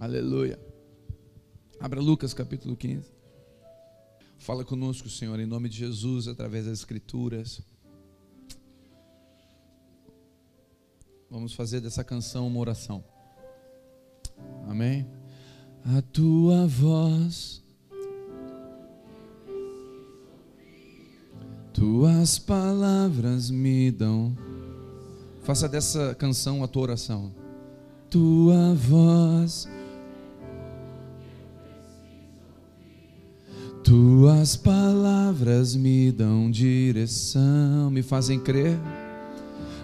[0.00, 0.58] Aleluia.
[1.78, 3.12] Abra Lucas capítulo 15.
[4.38, 7.60] Fala conosco, Senhor, em nome de Jesus, através das Escrituras.
[11.30, 13.04] Vamos fazer dessa canção uma oração.
[14.66, 15.06] Amém?
[15.84, 17.62] A tua voz,
[21.74, 24.34] tuas palavras me dão.
[25.42, 27.34] Faça dessa canção a tua oração.
[28.08, 29.68] Tua voz
[33.90, 38.78] Tuas palavras me dão direção, me fazem crer,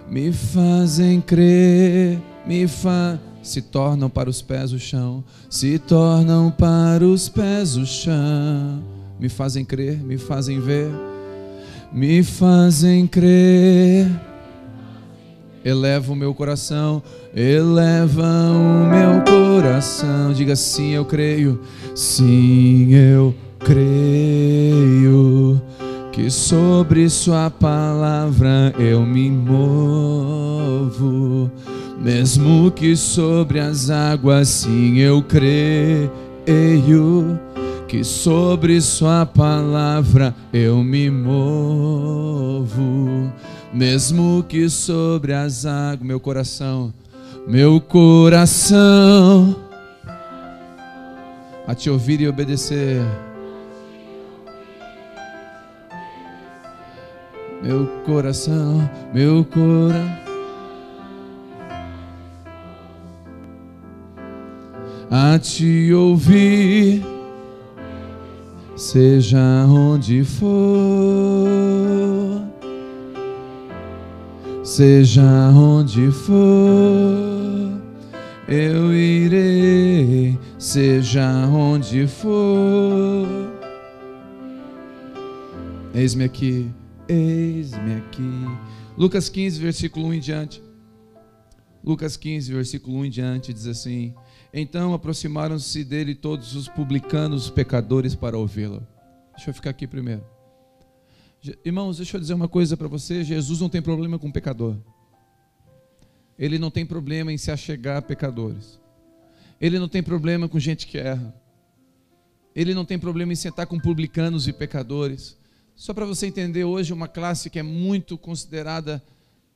[0.09, 2.17] me fazem crer,
[2.47, 7.85] me fa se tornam para os pés o chão, se tornam para os pés o
[7.85, 8.81] chão,
[9.19, 10.89] me fazem crer, me fazem ver,
[11.91, 14.09] me fazem crer.
[15.65, 17.03] Eleva o meu coração,
[17.35, 20.31] eleva o meu coração.
[20.31, 21.59] Diga sim, eu creio.
[21.93, 25.61] Sim, eu creio creio
[26.11, 31.51] que sobre Sua palavra eu me movo,
[31.99, 36.09] mesmo que sobre as águas, sim, eu creio
[37.87, 43.31] que sobre Sua palavra eu me movo,
[43.73, 46.93] mesmo que sobre as águas, meu coração,
[47.47, 49.55] meu coração,
[51.67, 53.01] a te ouvir e obedecer.
[57.67, 60.27] Meu coração, meu coração.
[65.11, 67.03] A te ouvir,
[68.75, 70.47] seja onde for,
[74.63, 76.37] seja onde for,
[78.47, 83.27] eu irei, seja onde for.
[85.93, 86.76] Eis-me aqui.
[87.09, 88.21] Eis-me aqui.
[88.97, 90.63] Lucas 15, versículo 1 em diante.
[91.81, 94.13] Lucas 15, versículo 1 em diante diz assim:
[94.53, 98.85] Então aproximaram-se dele todos os publicanos, os pecadores, para ouvi-lo.
[99.35, 100.23] Deixa eu ficar aqui primeiro.
[101.63, 104.75] Irmãos, deixa eu dizer uma coisa para você: Jesus não tem problema com pecador.
[106.37, 108.81] Ele não tem problema em se achegar a pecadores.
[109.61, 111.33] Ele não tem problema com gente que erra.
[112.53, 115.36] Ele não tem problema em sentar com publicanos e pecadores.
[115.77, 119.01] Só para você entender, hoje uma classe que é muito considerada,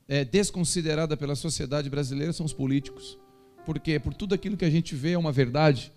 [0.06, 3.18] é, desconsiderada pela sociedade brasileira são os políticos.
[3.66, 3.98] Por quê?
[3.98, 5.92] Por tudo aquilo que a gente vê é uma verdade.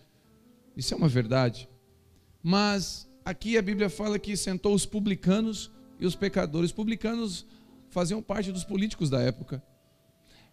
[0.75, 1.69] Isso é uma verdade.
[2.41, 5.69] Mas aqui a Bíblia fala que sentou os publicanos
[5.99, 6.71] e os pecadores.
[6.71, 7.45] Os publicanos
[7.91, 9.61] faziam parte dos políticos da época.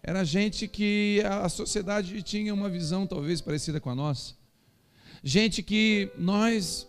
[0.03, 4.35] Era gente que a sociedade tinha uma visão talvez parecida com a nossa.
[5.25, 6.87] Gente que nós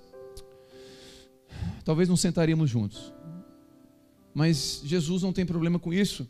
[1.84, 3.14] talvez não sentaríamos juntos.
[4.34, 6.28] Mas Jesus não tem problema com isso.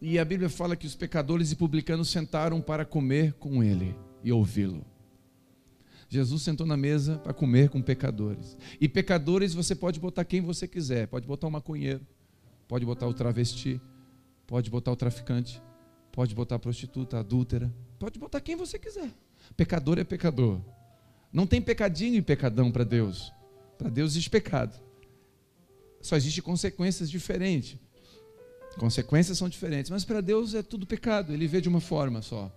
[0.00, 4.30] E a Bíblia fala que os pecadores e publicanos sentaram para comer com ele e
[4.30, 4.84] ouvi-lo.
[6.08, 8.56] Jesus sentou na mesa para comer com pecadores.
[8.80, 11.06] E pecadores você pode botar quem você quiser.
[11.06, 12.00] Pode botar o maconheiro,
[12.66, 13.80] pode botar o travesti,
[14.46, 15.60] pode botar o traficante,
[16.12, 17.72] pode botar a prostituta, a adúltera.
[17.98, 19.10] Pode botar quem você quiser.
[19.56, 20.60] Pecador é pecador.
[21.32, 23.32] Não tem pecadinho e pecadão para Deus.
[23.76, 24.87] Para Deus existe pecado.
[26.00, 27.76] Só existe consequências diferentes.
[28.78, 32.52] Consequências são diferentes, mas para Deus é tudo pecado, ele vê de uma forma só.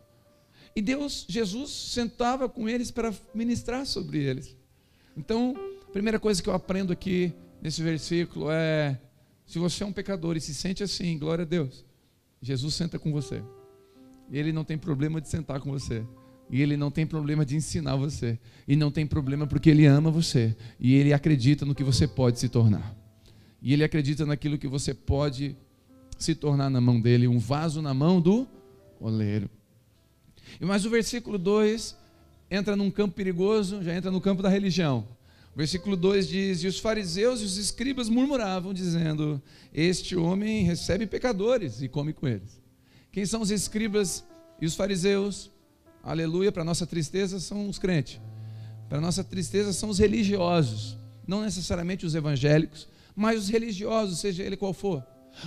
[0.76, 4.56] E Deus, Jesus sentava com eles para ministrar sobre eles.
[5.18, 5.56] Então,
[5.88, 9.00] a primeira coisa que eu aprendo aqui nesse versículo é:
[9.46, 11.84] se você é um pecador e se sente assim, glória a Deus,
[12.42, 13.44] Jesus senta com você.
[14.32, 16.06] Ele não tem problema de sentar com você.
[16.50, 18.40] E ele não tem problema de ensinar você.
[18.68, 20.56] E não tem problema porque ele ama você.
[20.80, 22.96] E ele acredita no que você pode se tornar.
[23.62, 25.56] E ele acredita naquilo que você pode
[26.18, 28.48] se tornar na mão dele, um vaso na mão do
[29.00, 29.50] oleiro.
[30.60, 31.96] Mas o versículo 2
[32.50, 35.08] entra num campo perigoso, já entra no campo da religião.
[35.54, 39.42] O versículo 2 diz: E os fariseus e os escribas murmuravam, dizendo:
[39.74, 42.62] Este homem recebe pecadores e come com eles.
[43.12, 44.24] Quem são os escribas
[44.60, 45.52] e os fariseus?
[46.04, 48.20] Aleluia, para nossa tristeza são os crentes.
[48.90, 50.98] Para nossa tristeza são os religiosos,
[51.28, 55.06] não necessariamente os evangélicos, mas os religiosos, seja ele qual for.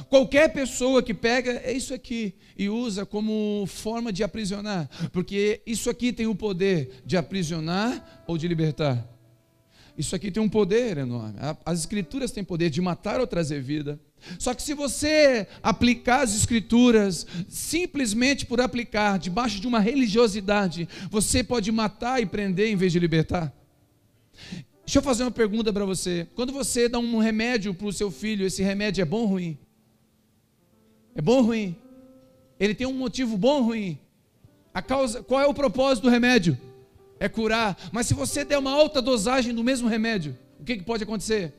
[0.08, 5.90] Qualquer pessoa que pega é isso aqui e usa como forma de aprisionar, porque isso
[5.90, 9.06] aqui tem o poder de aprisionar ou de libertar.
[9.96, 11.38] Isso aqui tem um poder enorme.
[11.64, 14.00] As escrituras têm poder de matar ou trazer vida.
[14.38, 21.44] Só que se você aplicar as escrituras simplesmente por aplicar, debaixo de uma religiosidade, você
[21.44, 23.52] pode matar e prender em vez de libertar.
[24.84, 26.26] Deixa eu fazer uma pergunta para você.
[26.34, 29.58] Quando você dá um remédio para o seu filho, esse remédio é bom ou ruim?
[31.14, 31.76] É bom ou ruim?
[32.60, 33.98] Ele tem um motivo bom ou ruim?
[34.74, 36.58] A causa, qual é o propósito do remédio?
[37.18, 37.78] É curar.
[37.92, 41.54] Mas se você der uma alta dosagem do mesmo remédio, o que, que pode acontecer?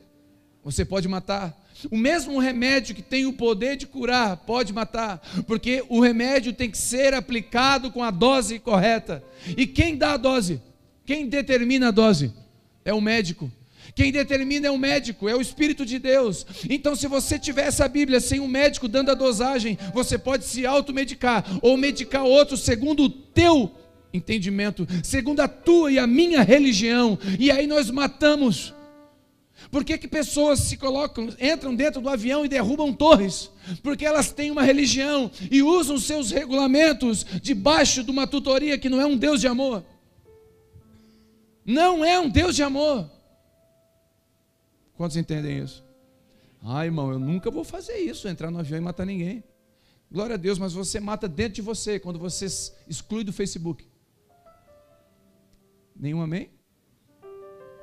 [0.62, 1.56] Você pode matar.
[1.90, 6.70] O mesmo remédio que tem o poder de curar pode matar, porque o remédio tem
[6.70, 9.22] que ser aplicado com a dose correta.
[9.56, 10.60] E quem dá a dose?
[11.04, 12.32] Quem determina a dose?
[12.86, 13.50] É o médico.
[13.96, 16.46] Quem determina é o médico, é o Espírito de Deus.
[16.70, 20.64] Então, se você tiver essa Bíblia sem um médico dando a dosagem, você pode se
[20.64, 23.74] automedicar ou medicar outro segundo o teu
[24.14, 27.18] entendimento, segundo a tua e a minha religião.
[27.40, 28.72] E aí nós matamos.
[29.68, 33.50] Por que, que pessoas se colocam, entram dentro do avião e derrubam torres?
[33.82, 39.00] Porque elas têm uma religião e usam seus regulamentos debaixo de uma tutoria que não
[39.00, 39.82] é um Deus de amor.
[41.66, 43.10] Não é um Deus de amor.
[44.96, 45.84] Quantos entendem isso?
[46.62, 49.42] Ah, irmão, eu nunca vou fazer isso, entrar no avião e matar ninguém.
[50.10, 52.46] Glória a Deus, mas você mata dentro de você quando você
[52.86, 53.84] exclui do Facebook.
[55.94, 56.50] Nenhum amém?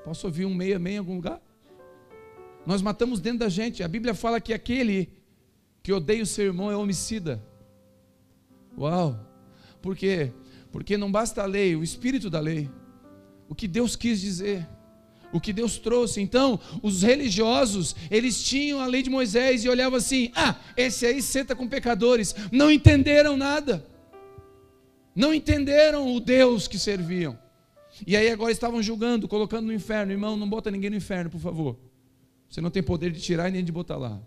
[0.06, 1.42] Posso ouvir um meio amém em algum lugar?
[2.66, 3.84] Nós matamos dentro da gente.
[3.84, 5.12] A Bíblia fala que aquele
[5.82, 7.44] que odeia o seu irmão é homicida.
[8.78, 9.20] Uau!
[9.82, 10.32] Por quê?
[10.72, 12.70] Porque não basta a lei, o espírito da lei.
[13.48, 14.68] O que Deus quis dizer
[15.34, 16.22] o que Deus trouxe.
[16.22, 21.22] Então, os religiosos, eles tinham a lei de Moisés e olhavam assim: ah, esse aí
[21.22, 22.36] senta com pecadores.
[22.52, 23.84] Não entenderam nada.
[25.16, 27.38] Não entenderam o Deus que serviam.
[28.06, 30.12] E aí agora estavam julgando, colocando no inferno.
[30.12, 31.78] Irmão, não bota ninguém no inferno, por favor.
[32.48, 34.22] Você não tem poder de tirar e nem de botar lá.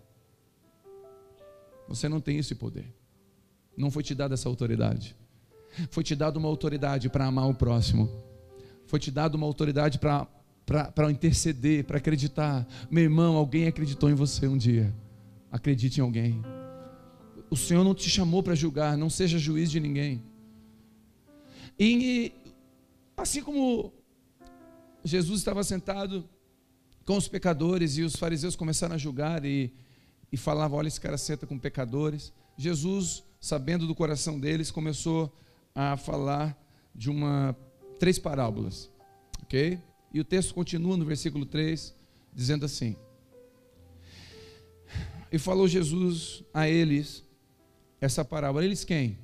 [1.87, 2.93] Você não tem esse poder.
[3.75, 5.15] Não foi te dada essa autoridade.
[5.89, 8.09] Foi te dada uma autoridade para amar o próximo.
[8.87, 10.27] Foi te dada uma autoridade para
[10.67, 12.67] para interceder, para acreditar.
[12.91, 14.93] Meu irmão, alguém acreditou em você um dia.
[15.49, 16.43] Acredite em alguém.
[17.49, 20.21] O Senhor não te chamou para julgar, não seja juiz de ninguém.
[21.79, 22.33] E
[23.15, 23.93] assim como
[25.05, 26.27] Jesus estava sentado
[27.05, 29.71] com os pecadores e os fariseus começaram a julgar e,
[30.29, 32.33] e falavam: Olha, esse cara senta com pecadores.
[32.57, 35.33] Jesus, sabendo do coração deles, começou
[35.73, 36.61] a falar
[36.93, 37.55] de uma
[37.97, 38.89] três parábolas,
[39.43, 39.79] ok?
[40.13, 41.93] E o texto continua no versículo 3,
[42.33, 42.95] dizendo assim:
[45.31, 47.23] E falou Jesus a eles
[47.99, 48.63] essa parábola.
[48.63, 49.17] Eles quem?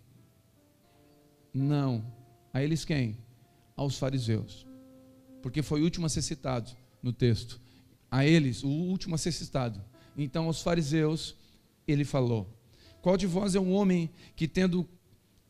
[1.54, 2.06] Não.
[2.54, 3.18] A eles quem?
[3.75, 4.66] Aos fariseus.
[5.42, 6.72] Porque foi o último a ser citado
[7.02, 7.60] no texto.
[8.10, 9.84] A eles, o último a ser citado.
[10.18, 11.36] Então, aos fariseus,
[11.88, 12.48] ele falou:
[13.02, 14.88] Qual de vós é um homem que, tendo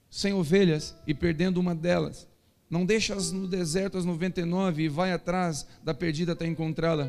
[0.10, 2.28] cem ovelhas e perdendo uma delas,
[2.74, 7.08] não deixas no deserto as 99 e vai atrás da perdida até encontrá-la.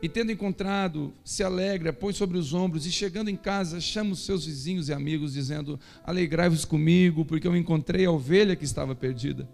[0.00, 4.24] E tendo encontrado, se alegra, põe sobre os ombros e chegando em casa, chama os
[4.24, 9.48] seus vizinhos e amigos, dizendo: Alegrai-vos comigo, porque eu encontrei a ovelha que estava perdida.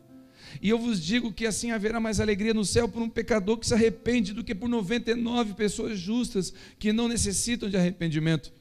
[0.60, 3.66] E eu vos digo que assim haverá mais alegria no céu por um pecador que
[3.66, 8.52] se arrepende do que por 99 pessoas justas que não necessitam de arrependimento.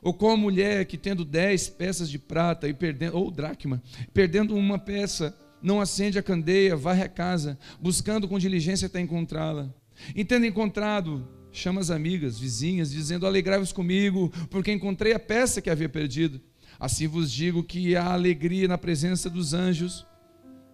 [0.00, 3.82] Ou com a mulher que tendo dez peças de prata e perdendo, ou dracma,
[4.14, 9.72] perdendo uma peça, não acende a candeia, varre a casa, buscando com diligência até encontrá-la.
[10.14, 15.70] E tendo encontrado, chama as amigas, vizinhas, dizendo: Alegrai-vos comigo, porque encontrei a peça que
[15.70, 16.40] havia perdido.
[16.80, 20.06] Assim vos digo que há alegria na presença dos anjos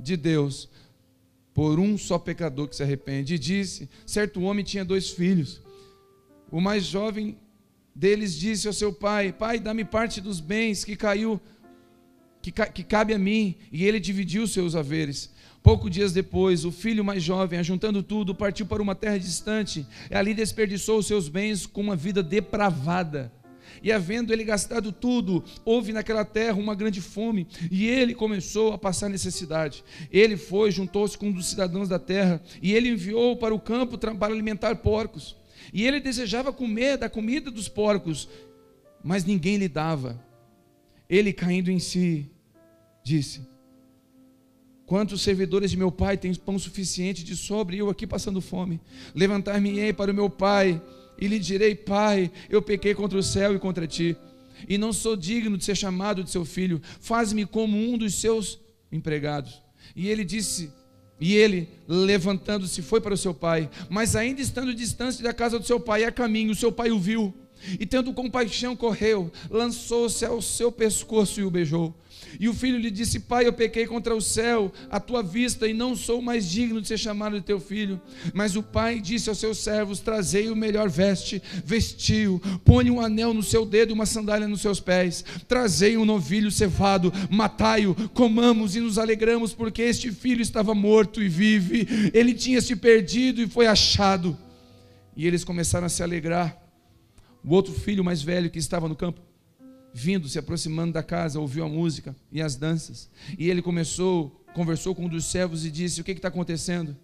[0.00, 0.70] de Deus
[1.52, 3.34] por um só pecador que se arrepende.
[3.34, 5.60] E disse: certo homem tinha dois filhos.
[6.50, 7.36] O mais jovem
[7.94, 11.40] deles disse ao seu pai: Pai, dá-me parte dos bens que caiu
[12.50, 15.32] que, que cabe a mim, e ele dividiu seus haveres.
[15.62, 20.14] Poucos dias depois, o filho mais jovem, ajuntando tudo, partiu para uma terra distante, e
[20.14, 23.32] ali desperdiçou os seus bens com uma vida depravada.
[23.82, 28.78] E havendo ele gastado tudo, houve naquela terra uma grande fome, e ele começou a
[28.78, 29.84] passar necessidade.
[30.10, 33.98] Ele foi, juntou-se com um dos cidadãos da terra, e ele enviou para o campo
[33.98, 35.36] para alimentar porcos.
[35.72, 38.28] E ele desejava comer da comida dos porcos,
[39.02, 40.22] mas ninguém lhe dava.
[41.08, 42.30] Ele caindo em si,
[43.08, 43.40] disse:
[44.84, 48.80] Quantos servidores de meu pai têm pão suficiente de sobre e eu aqui passando fome?
[49.14, 50.80] Levantar-me-ei para o meu pai
[51.18, 54.16] e lhe direi: Pai, eu pequei contra o céu e contra ti,
[54.68, 56.80] e não sou digno de ser chamado de seu filho.
[57.00, 58.58] Faz-me como um dos seus
[58.92, 59.62] empregados.
[59.96, 60.70] E ele disse:
[61.18, 65.66] E ele, levantando-se, foi para o seu pai, mas ainda estando distante da casa do
[65.66, 67.34] seu pai, a caminho, o seu pai o viu,
[67.78, 71.94] e tendo compaixão, correu, lançou-se ao seu pescoço e o beijou.
[72.38, 75.72] E o filho lhe disse: Pai, eu pequei contra o céu, a tua vista, e
[75.72, 78.00] não sou mais digno de ser chamado de teu filho.
[78.34, 83.32] Mas o pai disse aos seus servos: Trazei o melhor veste, vestiu, põe um anel
[83.32, 85.24] no seu dedo e uma sandália nos seus pés.
[85.46, 91.28] Trazei um novilho cevado, matai-o, comamos e nos alegramos, porque este filho estava morto e
[91.28, 91.86] vive.
[92.12, 94.36] Ele tinha se perdido e foi achado.
[95.16, 96.67] E eles começaram a se alegrar.
[97.48, 99.22] O outro filho mais velho que estava no campo
[99.94, 103.08] vindo, se aproximando da casa, ouviu a música e as danças.
[103.38, 106.94] E ele começou, conversou com um dos servos e disse: O que está acontecendo?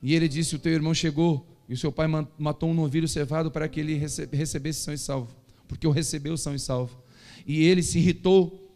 [0.00, 2.06] E ele disse: O teu irmão chegou e o seu pai
[2.38, 4.00] matou um novilho cevado para que ele
[4.32, 5.34] recebesse são e salvo,
[5.66, 6.96] porque o recebeu são e salvo.
[7.44, 8.72] E ele se irritou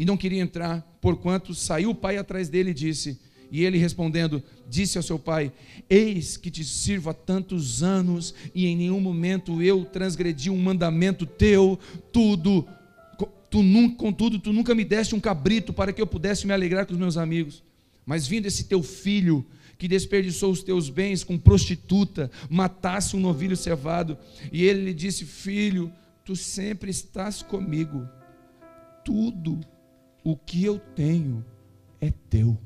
[0.00, 3.20] e não queria entrar, porquanto saiu o pai atrás dele e disse:
[3.50, 5.52] e ele respondendo, disse ao seu pai:
[5.88, 11.24] Eis que te sirvo há tantos anos e em nenhum momento eu transgredi um mandamento
[11.24, 11.78] teu,
[12.12, 12.66] tudo,
[13.50, 16.86] tu nunca, contudo, tu nunca me deste um cabrito para que eu pudesse me alegrar
[16.86, 17.62] com os meus amigos.
[18.04, 19.44] Mas vindo esse teu filho,
[19.78, 24.18] que desperdiçou os teus bens com prostituta, matasse um novilho cevado,
[24.52, 25.92] e ele lhe disse: Filho,
[26.24, 28.06] tu sempre estás comigo,
[29.04, 29.60] tudo
[30.24, 31.44] o que eu tenho
[32.00, 32.58] é teu.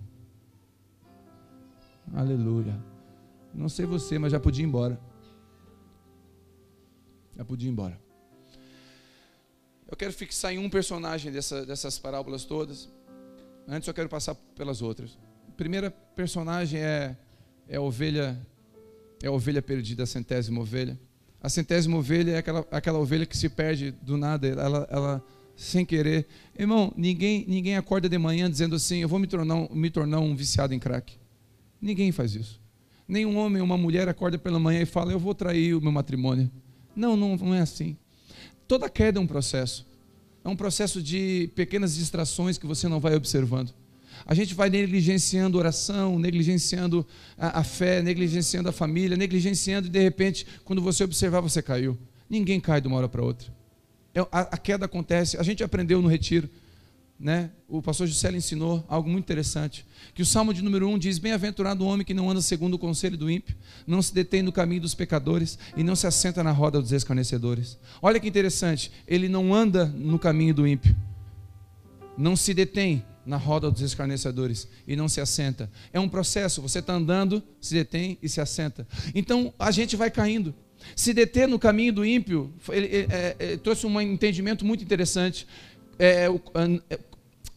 [2.15, 2.79] Aleluia.
[3.55, 5.01] Não sei você, mas já podia ir embora.
[7.37, 7.99] Já podia ir embora.
[9.91, 12.89] Eu quero fixar em um personagem dessa, dessas parábolas todas.
[13.67, 15.19] Antes eu quero passar pelas outras.
[15.49, 17.17] A primeira personagem é,
[17.69, 18.39] é a ovelha,
[19.23, 20.99] é a ovelha perdida, a centésima ovelha.
[21.41, 25.25] A centésima ovelha é aquela, aquela ovelha que se perde do nada, ela, ela
[25.57, 26.27] sem querer.
[26.59, 30.35] Irmão, ninguém, ninguém acorda de manhã dizendo assim: Eu vou me tornar, me tornar um
[30.37, 31.22] viciado em crack.
[31.83, 32.61] Ninguém faz isso.
[33.09, 35.91] Nenhum homem ou uma mulher acorda pela manhã e fala: Eu vou trair o meu
[35.91, 36.49] matrimônio.
[36.95, 37.97] Não, não, não é assim.
[38.69, 39.85] Toda queda é um processo.
[40.45, 43.75] É um processo de pequenas distrações que você não vai observando.
[44.25, 47.05] A gente vai negligenciando oração, negligenciando
[47.37, 51.99] a, a, fé, negligenciando a família, negligenciando e de repente, quando você observar, você caiu.
[52.29, 53.53] Ninguém cai de uma hora para outra.
[54.15, 55.37] É, a, a, queda acontece.
[55.37, 56.49] A gente aprendeu no retiro
[57.23, 61.19] né, o pastor Juscelio ensinou algo muito interessante, que o Salmo de número 1 diz,
[61.19, 63.55] bem-aventurado o homem que não anda segundo o conselho do ímpio,
[63.87, 67.79] não se detém no caminho dos pecadores e não se assenta na roda dos escarnecedores.
[68.03, 70.97] Olha que interessante, ele não anda no caminho do ímpio,
[72.19, 75.71] não se detém na roda dos escarnecedores e não se assenta.
[75.93, 78.85] É um processo, você está andando, se detém e se assenta.
[79.15, 80.53] Então a gente vai caindo.
[80.97, 84.65] Se deter no caminho do ímpio, ele, ele, ele, é, ele é, trouxe um entendimento
[84.65, 85.47] muito interessante.
[85.97, 86.27] É,
[86.91, 86.99] é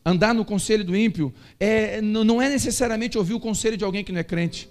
[0.05, 4.11] Andar no conselho do ímpio é, não é necessariamente ouvir o conselho de alguém que
[4.11, 4.69] não é crente.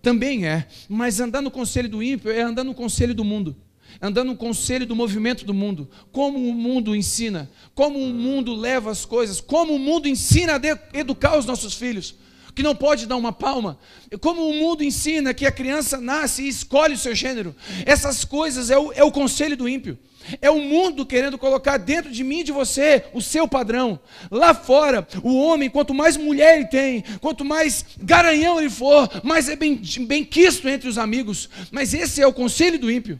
[0.00, 3.54] Também é, mas andar no conselho do ímpio é andar no conselho do mundo.
[4.00, 5.90] Andar no conselho do movimento do mundo.
[6.10, 10.98] Como o mundo ensina, como o mundo leva as coisas, como o mundo ensina a
[10.98, 12.14] educar os nossos filhos
[12.54, 13.78] que não pode dar uma palma,
[14.20, 17.54] como o mundo ensina que a criança nasce e escolhe o seu gênero,
[17.86, 19.98] essas coisas é o, é o conselho do ímpio.
[20.40, 23.98] É o mundo querendo colocar dentro de mim e de você o seu padrão.
[24.30, 29.48] Lá fora, o homem, quanto mais mulher ele tem, quanto mais garanhão ele for, mais
[29.48, 31.48] é bem, bem quisto entre os amigos.
[31.70, 33.18] Mas esse é o conselho do ímpio.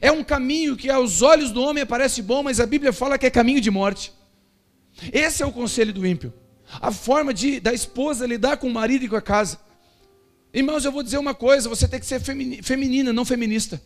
[0.00, 3.26] É um caminho que aos olhos do homem parece bom, mas a Bíblia fala que
[3.26, 4.12] é caminho de morte.
[5.12, 6.32] Esse é o conselho do ímpio.
[6.68, 9.58] A forma de, da esposa lidar com o marido e com a casa.
[10.52, 13.80] Irmãos, eu vou dizer uma coisa: você tem que ser feminina, não feminista.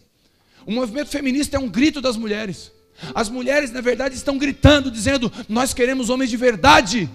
[0.66, 2.72] O movimento feminista é um grito das mulheres.
[3.14, 7.10] As mulheres, na verdade, estão gritando, dizendo: Nós queremos homens de verdade.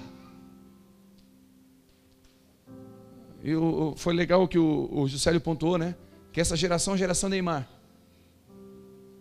[3.43, 5.95] E o, foi legal que o, o Juscelio pontuou, né?
[6.33, 7.67] Que essa geração é a geração Neymar.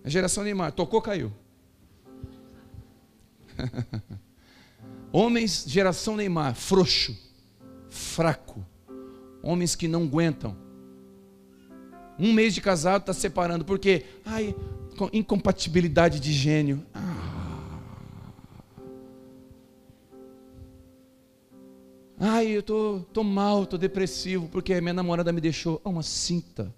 [0.03, 1.31] A geração Neymar, tocou, caiu.
[5.17, 7.17] Homens, geração Neymar, frouxo,
[7.89, 8.67] fraco.
[9.41, 10.57] Homens que não aguentam
[12.19, 13.65] um mês de casado está separando.
[13.65, 14.05] Por quê?
[14.25, 14.55] Ai,
[15.13, 16.85] incompatibilidade de gênio.
[16.93, 17.79] Ah.
[22.19, 25.81] Ai, eu tô, tô mal, tô depressivo porque minha namorada me deixou.
[25.85, 26.75] Ah, uma cinta.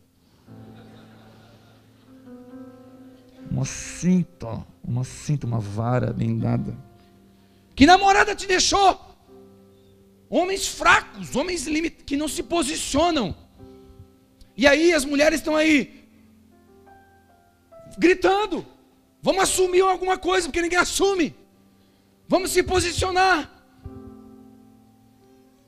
[3.50, 6.76] Uma cinta, uma cinta, uma vara bem dada.
[7.76, 8.99] Que namorada te deixou?
[10.30, 11.66] Homens fracos, homens
[12.06, 13.37] que não se posicionam.
[14.56, 16.09] E aí as mulheres estão aí
[17.99, 18.66] gritando.
[19.21, 21.37] Vamos assumir alguma coisa, porque ninguém assume.
[22.26, 23.52] Vamos se posicionar.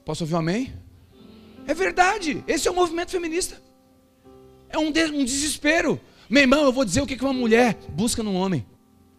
[0.05, 0.75] Posso ouvir um amém?
[1.67, 2.43] É verdade.
[2.49, 3.61] Esse é o movimento feminista.
[4.71, 6.01] É um, de, um desespero.
[6.31, 8.67] Meu irmão, eu vou dizer o que uma mulher busca num homem.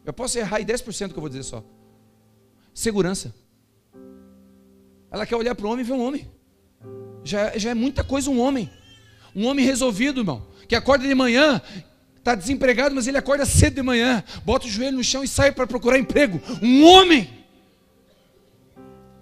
[0.03, 1.63] Eu posso errar em 10% que eu vou dizer só.
[2.73, 3.33] Segurança.
[5.11, 6.29] Ela quer olhar para o homem e ver um homem.
[7.23, 8.69] Já, já é muita coisa um homem.
[9.35, 10.47] Um homem resolvido, irmão.
[10.67, 11.61] Que acorda de manhã,
[12.17, 15.51] está desempregado, mas ele acorda cedo de manhã, bota o joelho no chão e sai
[15.51, 16.39] para procurar emprego.
[16.61, 17.29] Um homem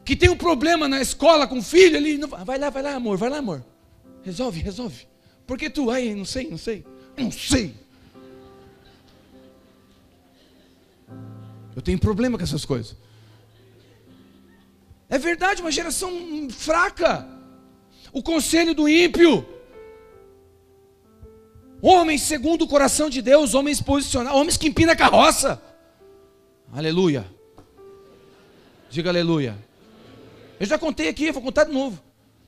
[0.04, 2.96] que tem um problema na escola com o filho, ele não, vai lá, vai lá,
[2.96, 3.63] amor, vai lá, amor.
[4.24, 5.08] Resolve, resolve.
[5.46, 6.86] Porque tu, ai, não sei, não sei,
[7.18, 7.74] não sei.
[11.75, 12.96] Eu tenho problema com essas coisas.
[15.18, 17.28] É verdade, uma geração fraca.
[18.14, 19.44] O conselho do ímpio.
[21.82, 25.60] Homens segundo o coração de Deus, homens posicionados, homens que empinam a carroça.
[26.72, 27.26] Aleluia.
[28.92, 29.58] Diga aleluia.
[30.60, 32.00] Eu já contei aqui, vou contar de novo.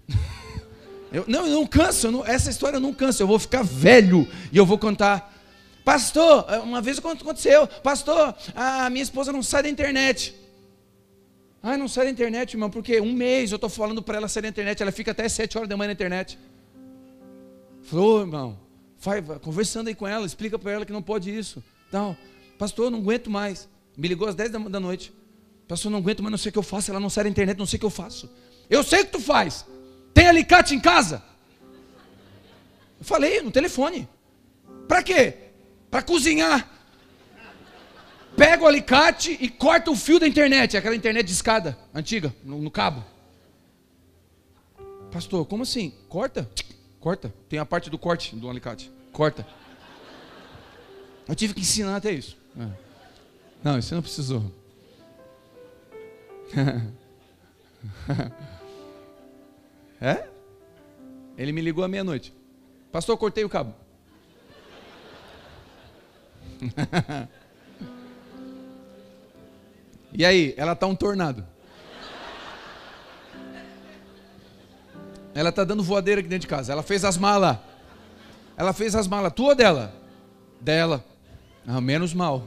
[1.11, 3.63] Eu, não, eu não canso, eu não, essa história eu não canso, eu vou ficar
[3.63, 5.35] velho e eu vou contar.
[5.83, 10.35] Pastor, uma vez aconteceu, pastor, a minha esposa não sai da internet.
[11.61, 14.43] Ah, não sai da internet, irmão, porque um mês eu estou falando para ela sair
[14.43, 16.39] da internet, ela fica até sete horas da manhã na internet.
[17.83, 18.59] Falou, irmão,
[18.97, 21.61] vai, vai, conversando aí com ela, explica para ela que não pode isso.
[21.87, 22.15] Então,
[22.57, 23.67] pastor, não aguento mais.
[23.97, 25.11] Me ligou às dez da, da noite.
[25.67, 26.91] Pastor, não aguento mais, não sei o que eu faço.
[26.91, 28.29] Ela não sai da internet, não sei o que eu faço.
[28.69, 29.65] Eu sei o que tu faz.
[30.13, 31.21] Tem alicate em casa?
[32.99, 34.07] Eu falei no telefone.
[34.87, 35.33] Para quê?
[35.91, 36.78] Para cozinhar
[38.35, 42.59] pega o alicate e corta o fio da internet, aquela internet de escada antiga, no,
[42.59, 43.03] no cabo.
[45.11, 45.93] Pastor, como assim?
[46.07, 46.49] Corta?
[46.99, 47.33] Corta.
[47.47, 48.91] Tem a parte do corte do alicate.
[49.11, 49.45] Corta.
[51.27, 52.37] Eu tive que ensinar até isso.
[52.59, 52.67] É.
[53.63, 54.43] Não, isso não precisou.
[60.01, 60.27] é?
[61.37, 62.33] Ele me ligou à meia-noite.
[62.91, 63.73] Pastor, cortei o cabo.
[70.11, 71.45] E aí, ela tá um tornado.
[75.33, 76.71] Ela tá dando voadeira aqui dentro de casa.
[76.71, 77.57] Ela fez as malas.
[78.57, 79.31] Ela fez as malas.
[79.33, 79.93] Tua ou dela?
[80.59, 81.05] Dela.
[81.65, 82.43] Ah, menos mal.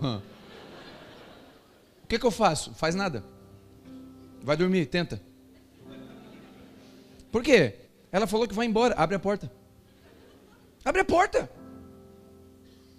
[2.03, 2.75] O que, que eu faço?
[2.75, 3.25] Faz nada.
[4.43, 5.23] Vai dormir, tenta.
[7.31, 7.77] Por quê?
[8.11, 8.95] Ela falou que vai embora.
[8.97, 9.51] Abre a porta.
[10.85, 11.51] Abre a porta.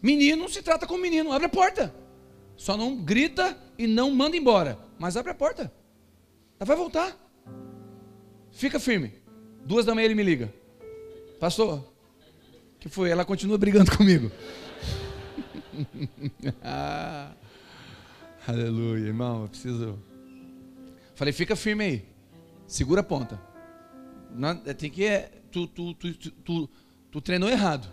[0.01, 1.31] Menino se trata com menino.
[1.31, 1.93] Abre a porta.
[2.63, 4.79] Só não grita e não manda embora.
[4.97, 5.63] Mas abre a porta.
[6.57, 7.13] Ela vai voltar.
[8.53, 9.11] Fica firme.
[9.65, 10.53] Duas da manhã ele me liga.
[11.41, 11.85] Pastor,
[12.79, 13.09] que foi?
[13.09, 14.31] Ela continua brigando comigo.
[16.63, 17.33] ah,
[18.47, 19.41] aleluia, irmão.
[19.41, 19.99] Eu preciso.
[21.15, 22.05] Falei, fica firme aí.
[22.65, 23.41] Segura a ponta.
[24.33, 25.03] Não, é, tem que.
[25.03, 26.69] É, tu, tu, tu, tu,
[27.11, 27.89] tu treinou errado.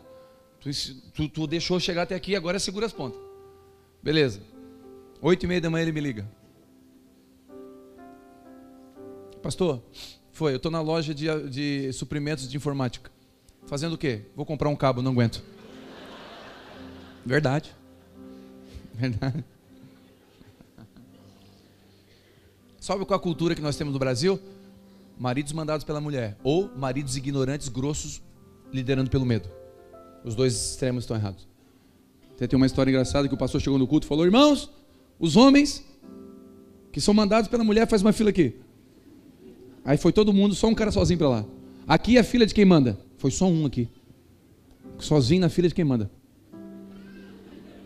[0.61, 0.71] Tu,
[1.13, 3.21] tu, tu deixou chegar até aqui, agora segura as pontas.
[4.01, 4.50] Beleza.
[5.23, 6.27] Oito e meia da manhã ele me liga.
[9.43, 9.83] Pastor,
[10.33, 13.11] foi, eu estou na loja de, de suprimentos de informática.
[13.67, 14.23] Fazendo o quê?
[14.35, 15.43] Vou comprar um cabo, não aguento.
[17.25, 17.75] Verdade.
[18.95, 19.45] Verdade.
[22.81, 24.41] Sabe qual a cultura que nós temos no Brasil?
[25.19, 26.39] Maridos mandados pela mulher.
[26.43, 28.23] Ou maridos ignorantes, grossos,
[28.73, 29.51] liderando pelo medo.
[30.25, 31.47] Os dois extremos estão errados.
[32.39, 34.71] Tem uma história engraçada que o pastor chegou no culto e falou: Irmãos,
[35.21, 35.85] os homens
[36.91, 38.55] que são mandados pela mulher faz uma fila aqui.
[39.85, 41.45] Aí foi todo mundo, só um cara sozinho para lá.
[41.87, 42.99] Aqui é a fila de quem manda.
[43.19, 43.89] Foi só um aqui.
[44.99, 46.11] Sozinho na fila de quem manda.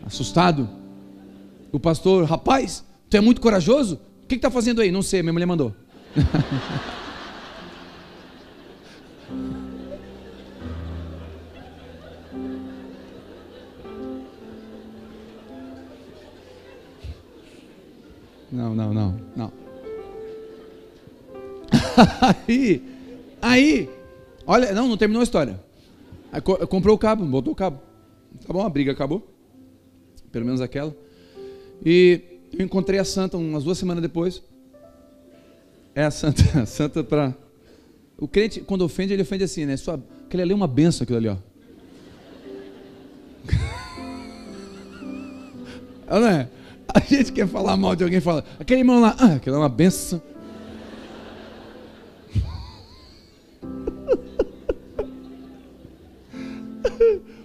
[0.07, 0.69] Assustado.
[1.73, 4.01] O pastor, rapaz, tu é muito corajoso?
[4.23, 4.91] O que está fazendo aí?
[4.91, 5.75] Não sei, minha mulher mandou.
[18.55, 19.53] Não, não, não, não.
[22.47, 22.81] aí,
[23.43, 23.91] aí,
[24.47, 25.61] olha, não, não terminou a história.
[26.31, 27.81] Aí, comprou o cabo, botou o cabo.
[28.47, 29.29] Tá bom, a briga acabou.
[30.31, 30.97] Pelo menos aquela.
[31.85, 32.21] E
[32.57, 34.41] eu encontrei a santa umas duas semanas depois.
[35.93, 37.35] É a santa, a santa para
[38.17, 39.77] o crente quando ofende ele ofende assim, né?
[39.77, 41.37] Só aquele ali é uma benção aquilo ali, ó.
[46.21, 46.49] não é?
[46.93, 49.69] A gente quer falar mal de alguém fala, aquele irmão lá, ah, aquilo é uma
[49.69, 50.23] benção.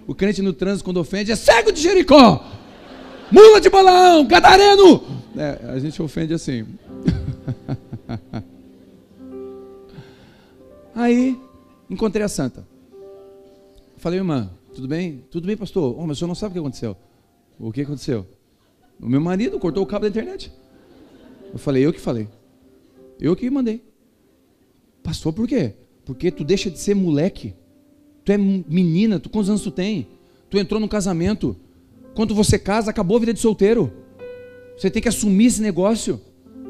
[0.06, 2.44] O crente no trânsito, quando ofende, é cego de Jericó,
[3.30, 5.04] mula de Balaão, gadareno.
[5.36, 6.66] É, a gente ofende assim.
[10.96, 11.38] Aí,
[11.90, 12.64] Encontrei a santa.
[13.96, 15.24] Falei, irmã, tudo bem?
[15.28, 15.96] Tudo bem, pastor?
[15.98, 16.96] Oh, mas o senhor não sabe o que aconteceu.
[17.58, 18.24] O que aconteceu?
[19.00, 20.52] O meu marido cortou o cabo da internet.
[21.52, 22.28] Eu falei, eu que falei.
[23.18, 23.82] Eu que mandei.
[25.02, 25.74] Pastor, por quê?
[26.04, 27.54] Porque tu deixa de ser moleque.
[28.24, 30.06] Tu é menina, tu quantos anos tu tem?
[30.48, 31.56] Tu entrou no casamento.
[32.14, 33.92] Quando você casa, acabou a vida de solteiro.
[34.76, 36.20] Você tem que assumir esse negócio.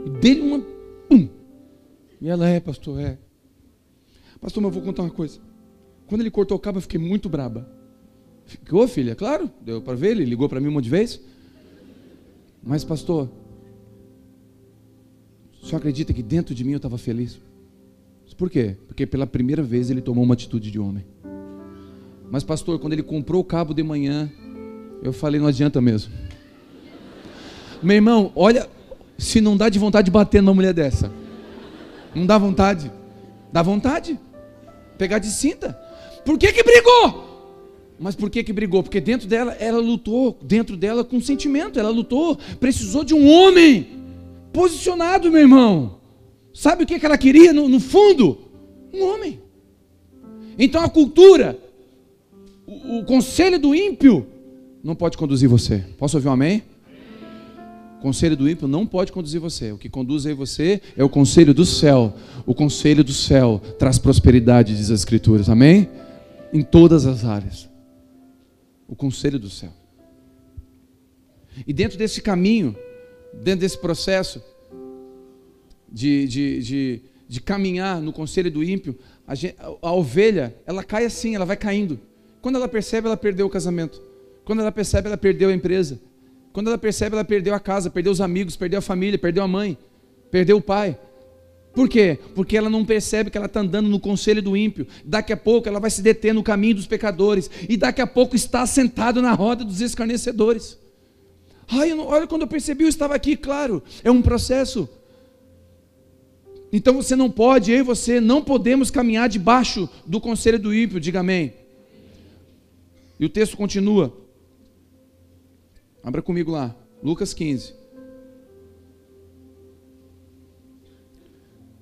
[0.06, 0.60] E dele uma.
[1.08, 1.28] Pum.
[2.20, 3.18] E ela é, pastor, é.
[4.40, 5.40] Pastor, mas eu vou contar uma coisa.
[6.06, 7.68] Quando ele cortou o cabo, eu fiquei muito braba.
[8.46, 9.14] Ficou, filha?
[9.14, 11.20] Claro, deu para ver, ele ligou para mim um monte de vezes.
[12.62, 13.28] Mas, pastor,
[15.62, 17.38] o senhor acredita que dentro de mim eu estava feliz?
[18.40, 18.74] Por quê?
[18.86, 21.04] Porque pela primeira vez ele tomou uma atitude de homem.
[22.30, 24.32] Mas, pastor, quando ele comprou o cabo de manhã,
[25.02, 26.10] eu falei: não adianta mesmo.
[27.82, 28.66] Meu irmão, olha,
[29.18, 31.12] se não dá de vontade de bater numa mulher dessa,
[32.14, 32.90] não dá vontade?
[33.52, 34.18] Dá vontade?
[34.96, 35.78] Pegar de cinta.
[36.24, 37.29] Por que que brigou?
[38.00, 38.82] Mas por que que brigou?
[38.82, 43.88] Porque dentro dela, ela lutou, dentro dela com sentimento, ela lutou, precisou de um homem
[44.54, 45.98] posicionado, meu irmão.
[46.54, 48.38] Sabe o que, que ela queria no, no fundo?
[48.90, 49.38] Um homem.
[50.58, 51.58] Então a cultura,
[52.66, 54.26] o, o conselho do ímpio,
[54.82, 55.84] não pode conduzir você.
[55.98, 56.62] Posso ouvir um amém?
[58.00, 59.72] Conselho do ímpio não pode conduzir você.
[59.72, 62.14] O que conduz aí você é o conselho do céu.
[62.46, 65.50] O conselho do céu traz prosperidade, diz as Escrituras.
[65.50, 65.86] Amém?
[66.50, 67.69] Em todas as áreas
[68.90, 69.72] o conselho do céu.
[71.64, 72.76] E dentro desse caminho,
[73.32, 74.42] dentro desse processo
[75.88, 78.98] de, de, de, de caminhar no conselho do ímpio,
[79.28, 79.34] a,
[79.80, 82.00] a, ovelha, ela cai assim, ela vai caindo.
[82.42, 84.02] Quando ela percebe, ela perdeu o casamento.
[84.44, 86.00] Quando ela percebe, ela perdeu a empresa.
[86.52, 89.48] Quando ela percebe, ela perdeu a casa, perdeu os amigos, perdeu a família, perdeu a
[89.48, 89.78] mãe,
[90.32, 90.98] perdeu o pai.
[91.72, 92.18] Por quê?
[92.34, 94.86] Porque ela não percebe que ela está andando no conselho do ímpio.
[95.04, 97.50] Daqui a pouco ela vai se deter no caminho dos pecadores.
[97.68, 100.76] E daqui a pouco está sentado na roda dos escarnecedores.
[101.68, 103.82] Ai, olha, quando eu percebi, eu estava aqui, claro.
[104.02, 104.88] É um processo.
[106.72, 110.98] Então você não pode, eu e você, não podemos caminhar debaixo do conselho do ímpio.
[110.98, 111.54] Diga amém.
[113.18, 114.16] E o texto continua.
[116.02, 116.74] Abra comigo lá.
[117.02, 117.79] Lucas 15.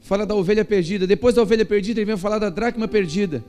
[0.09, 1.07] Fala da ovelha perdida.
[1.07, 3.45] Depois da ovelha perdida, ele vem falar da dracma perdida.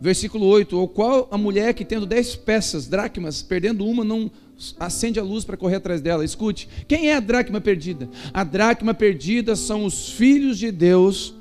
[0.00, 4.30] Versículo 8: Ou qual a mulher que tendo dez peças, dracmas, perdendo uma, não
[4.78, 6.24] acende a luz para correr atrás dela?
[6.24, 8.08] Escute: quem é a dracma perdida?
[8.32, 11.34] A dracma perdida são os filhos de Deus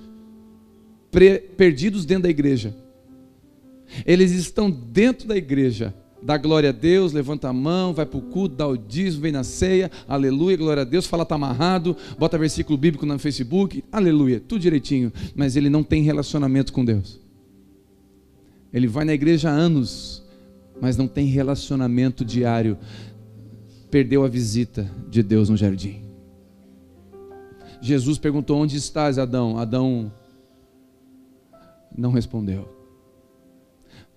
[1.55, 2.75] perdidos dentro da igreja.
[4.03, 8.21] Eles estão dentro da igreja, Dá glória a Deus, levanta a mão, vai para o
[8.21, 12.38] culto, dá o dízimo, vem na ceia, aleluia, glória a Deus, fala está amarrado, bota
[12.38, 17.19] versículo bíblico no Facebook, aleluia, tudo direitinho, mas ele não tem relacionamento com Deus.
[18.71, 20.23] Ele vai na igreja há anos,
[20.79, 22.77] mas não tem relacionamento diário.
[23.89, 26.01] Perdeu a visita de Deus no jardim.
[27.81, 29.57] Jesus perguntou: Onde estás, Adão?
[29.57, 30.12] Adão
[31.95, 32.69] não respondeu.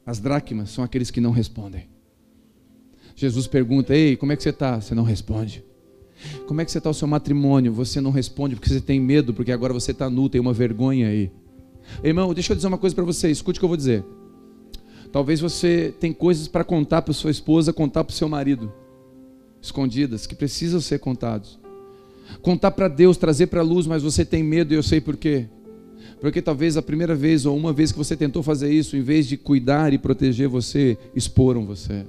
[0.06, 1.93] As dracmas são aqueles que não respondem.
[3.14, 4.80] Jesus pergunta: Ei, como é que você está?
[4.80, 5.64] Você não responde.
[6.46, 7.72] Como é que você está o seu matrimônio?
[7.72, 11.08] Você não responde porque você tem medo, porque agora você está nu, tem uma vergonha
[11.08, 11.30] aí.
[12.02, 14.04] Irmão, deixa eu dizer uma coisa para você, escute o que eu vou dizer.
[15.12, 18.72] Talvez você tem coisas para contar para sua esposa, contar para o seu marido,
[19.60, 21.58] escondidas, que precisam ser contados.
[22.42, 25.16] Contar para Deus, trazer para a luz, mas você tem medo e eu sei por
[25.16, 25.46] quê.
[26.20, 29.26] Porque talvez a primeira vez ou uma vez que você tentou fazer isso, em vez
[29.26, 32.04] de cuidar e proteger você, exporam você.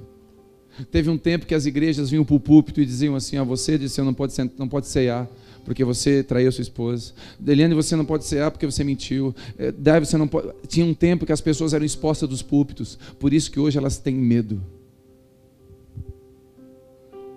[0.90, 3.78] Teve um tempo que as igrejas vinham para o púlpito e diziam assim: a você
[3.78, 5.28] disse, não pode, não pode ceiar
[5.66, 7.12] porque você traiu sua esposa.
[7.40, 9.34] Deliane, você não pode cear porque você mentiu.
[9.58, 10.48] É, Deve, você não pode.
[10.68, 13.98] Tinha um tempo que as pessoas eram expostas dos púlpitos, por isso que hoje elas
[13.98, 14.62] têm medo.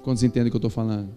[0.04, 1.10] Quantos entendem o que eu estou falando?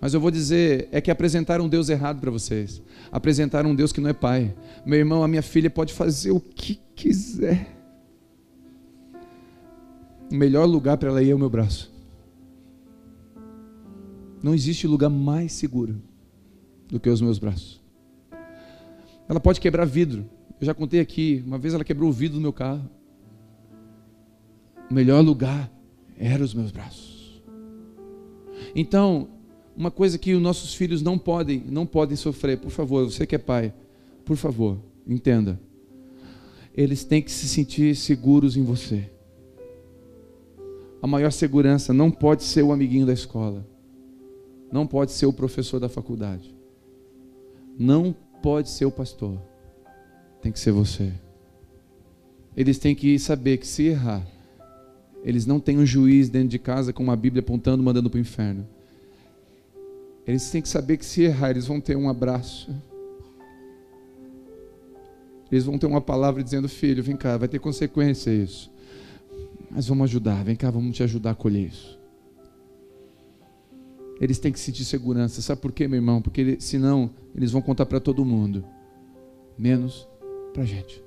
[0.00, 2.82] Mas eu vou dizer, é que apresentaram um Deus errado para vocês.
[3.12, 4.52] Apresentaram um Deus que não é pai.
[4.84, 7.79] Meu irmão, a minha filha pode fazer o que quiser
[10.30, 11.92] o melhor lugar para ela ir é o meu braço.
[14.42, 16.00] Não existe lugar mais seguro
[16.88, 17.80] do que os meus braços.
[19.28, 20.24] Ela pode quebrar vidro.
[20.60, 22.88] Eu já contei aqui, uma vez ela quebrou o vidro do meu carro.
[24.88, 25.70] O melhor lugar
[26.16, 27.42] eram os meus braços.
[28.74, 29.28] Então,
[29.76, 33.34] uma coisa que os nossos filhos não podem, não podem sofrer, por favor, você que
[33.34, 33.74] é pai,
[34.24, 35.60] por favor, entenda.
[36.74, 39.10] Eles têm que se sentir seguros em você
[41.02, 43.66] a maior segurança não pode ser o amiguinho da escola,
[44.70, 46.54] não pode ser o professor da faculdade,
[47.78, 49.38] não pode ser o pastor,
[50.42, 51.12] tem que ser você.
[52.56, 54.26] eles têm que saber que se errar,
[55.22, 58.20] eles não têm um juiz dentro de casa com uma Bíblia apontando, mandando para o
[58.20, 58.66] inferno.
[60.26, 62.74] Eles têm que saber que se errar, eles vão ter um abraço.
[65.50, 68.70] Eles vão ter uma palavra dizendo: Filho, vem cá, vai ter consequência isso.
[69.70, 71.98] Mas vamos ajudar, vem cá, vamos te ajudar a colher isso.
[74.20, 75.40] Eles têm que sentir segurança.
[75.40, 76.20] Sabe por quê, meu irmão?
[76.20, 78.64] Porque senão eles vão contar para todo mundo,
[79.56, 80.06] menos
[80.52, 81.02] para a gente.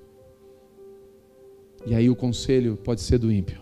[1.85, 3.61] E aí o conselho pode ser do ímpio.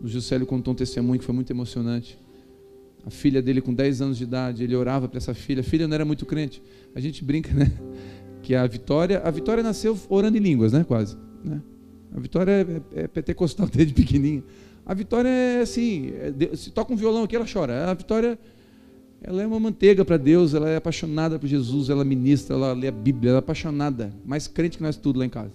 [0.00, 2.18] O Juscelio contou um testemunho que foi muito emocionante.
[3.04, 5.60] A filha dele, com 10 anos de idade, ele orava para essa filha.
[5.60, 6.62] A filha não era muito crente.
[6.94, 7.70] A gente brinca, né?
[8.42, 10.84] Que a Vitória, a Vitória nasceu orando em línguas, né?
[10.84, 11.16] Quase.
[11.44, 11.60] Né?
[12.14, 14.42] A Vitória é, é, é pentecostal desde pequenininha.
[14.84, 17.90] A Vitória é assim, é, se toca um violão aqui, ela chora.
[17.90, 18.38] A Vitória,
[19.22, 22.88] ela é uma manteiga para Deus, ela é apaixonada por Jesus, ela ministra, ela lê
[22.88, 24.12] a Bíblia, ela é apaixonada.
[24.24, 25.52] Mais crente que nós tudo lá em casa.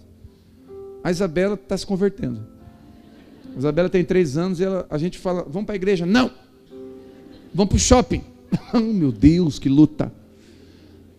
[1.03, 2.45] A Isabela está se convertendo.
[3.55, 6.05] A Isabela tem três anos e ela, a gente fala, vamos para a igreja?
[6.05, 6.31] Não!
[7.53, 8.23] Vamos para o shopping.
[8.73, 10.11] oh, meu Deus, que luta.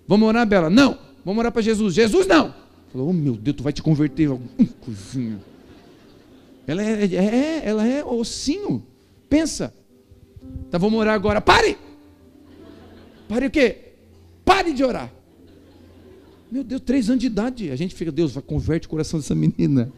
[0.07, 0.69] Vamos orar, Bela?
[0.69, 0.99] Não.
[1.25, 1.95] Vamos orar para Jesus.
[1.95, 2.55] Jesus, não.
[2.95, 4.31] Falou, oh, meu Deus, tu vai te converter.
[4.31, 4.39] Hum,
[4.81, 5.41] coisinha.
[6.65, 8.85] Ela é, é, é, ela é ossinho.
[9.29, 9.75] Pensa.
[10.69, 11.41] Então vamos orar agora.
[11.41, 11.77] Pare!
[13.29, 13.95] Pare o quê?
[14.45, 15.13] Pare de orar.
[16.53, 17.69] Meu Deus, três anos de idade.
[17.73, 19.91] A gente fica, Deus, vai converte o coração dessa menina.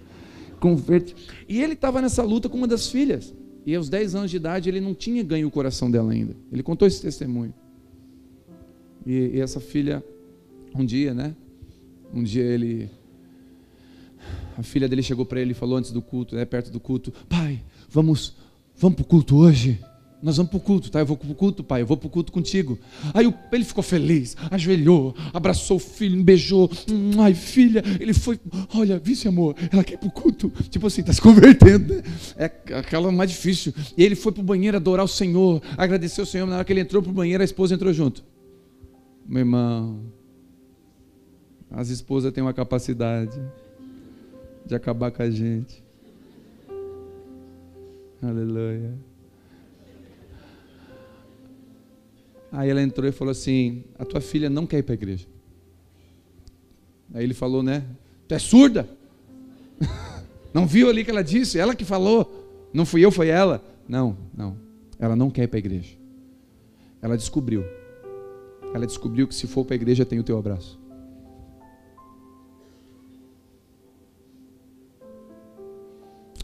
[0.59, 1.15] Converte.
[1.47, 3.35] E ele estava nessa luta com uma das filhas.
[3.67, 6.35] E aos 10 anos de idade ele não tinha ganho o coração dela ainda.
[6.51, 7.53] Ele contou esse testemunho.
[9.05, 10.03] E, e essa filha,
[10.75, 11.37] um dia, né?
[12.13, 12.91] Um dia ele.
[14.57, 17.13] A filha dele chegou para ele e falou antes do culto, né, perto do culto:
[17.29, 18.35] Pai, vamos,
[18.77, 19.79] vamos para o culto hoje.
[20.23, 21.01] Nós vamos para o culto, tá?
[21.01, 22.79] Eu vou para o culto, pai, eu vou para o culto contigo.
[23.13, 26.71] Aí ele ficou feliz, ajoelhou, abraçou o filho, beijou.
[26.91, 28.41] Hum, ai, filha, ele foi,
[28.75, 30.51] olha, vice amor, ela quer ir para o culto.
[30.71, 32.03] Tipo assim, está se convertendo, né?
[32.37, 33.75] É aquela mais difícil.
[33.97, 36.47] E ele foi para o banheiro adorar o Senhor, agradecer o Senhor.
[36.47, 38.25] Na hora que ele entrou para o banheiro, a esposa entrou junto.
[39.29, 40.01] Meu irmão,
[41.71, 43.41] as esposas têm uma capacidade
[44.65, 45.83] de acabar com a gente.
[48.23, 48.95] Aleluia.
[52.51, 55.27] Aí ela entrou e falou assim: A tua filha não quer ir para a igreja.
[57.13, 57.85] Aí ele falou, né?
[58.27, 58.89] Tu é surda?
[60.53, 61.59] Não viu ali que ela disse?
[61.59, 62.69] Ela que falou.
[62.73, 63.63] Não fui eu, foi ela.
[63.87, 64.57] Não, não.
[64.99, 65.95] Ela não quer ir para a igreja.
[67.03, 67.63] Ela descobriu.
[68.75, 70.79] Ela descobriu que se for para a igreja tem o teu abraço.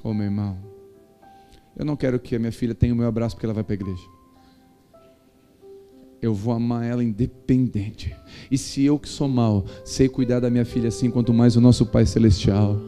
[0.02, 0.58] Oh, meu irmão,
[1.76, 3.74] eu não quero que a minha filha tenha o meu abraço porque ela vai para
[3.74, 4.22] a igreja
[6.22, 8.14] eu vou amar ela independente.
[8.48, 11.60] E se eu que sou mal, sei cuidar da minha filha assim, quanto mais o
[11.60, 12.80] nosso Pai Celestial.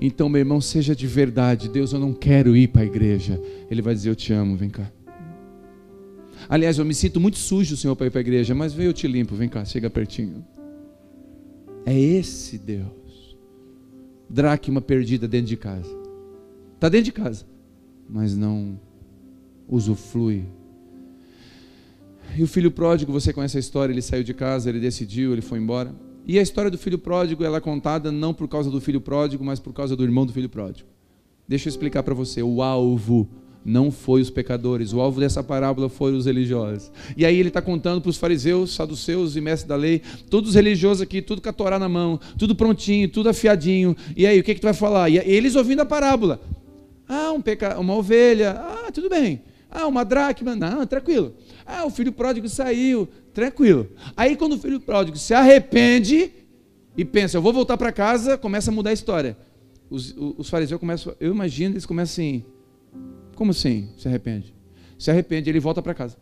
[0.00, 1.68] Então, meu irmão, seja de verdade.
[1.68, 3.40] Deus, eu não quero ir para a igreja.
[3.70, 4.90] Ele vai dizer: Eu te amo, vem cá.
[6.48, 8.92] Aliás, eu me sinto muito sujo, Senhor, para ir para a igreja, mas vem eu
[8.92, 10.44] te limpo, vem cá, chega pertinho.
[11.84, 13.36] É esse Deus.
[14.28, 16.03] Dracma perdida dentro de casa.
[16.74, 17.46] Está dentro de casa,
[18.08, 18.78] mas não
[19.68, 20.44] usufrui
[22.36, 25.40] e o filho pródigo, você conhece a história, ele saiu de casa, ele decidiu, ele
[25.40, 25.94] foi embora.
[26.26, 29.44] E a história do filho pródigo, ela é contada não por causa do filho pródigo,
[29.44, 30.88] mas por causa do irmão do filho pródigo.
[31.46, 33.28] Deixa eu explicar para você, o alvo
[33.64, 36.90] não foi os pecadores, o alvo dessa parábola foram os religiosos.
[37.16, 40.56] E aí ele está contando para os fariseus, saduceus e mestres da lei, todos os
[40.56, 43.96] religiosos aqui, tudo com a Torá na mão, tudo prontinho, tudo afiadinho.
[44.16, 45.08] E aí, o que, que tu vai falar?
[45.08, 46.40] E eles ouvindo a parábola.
[47.14, 47.78] Ah, um peca...
[47.78, 49.42] uma ovelha, ah, tudo bem.
[49.70, 51.34] Ah, uma dracma, não, tranquilo.
[51.64, 53.88] Ah, o filho pródigo saiu, tranquilo.
[54.16, 56.32] Aí quando o filho pródigo se arrepende
[56.96, 59.36] e pensa, eu vou voltar para casa, começa a mudar a história.
[59.88, 62.44] Os, os, fariseus começam, eu imagino, eles começam assim,
[63.36, 64.52] como assim se arrepende?
[64.98, 66.16] Se arrepende, ele volta para casa.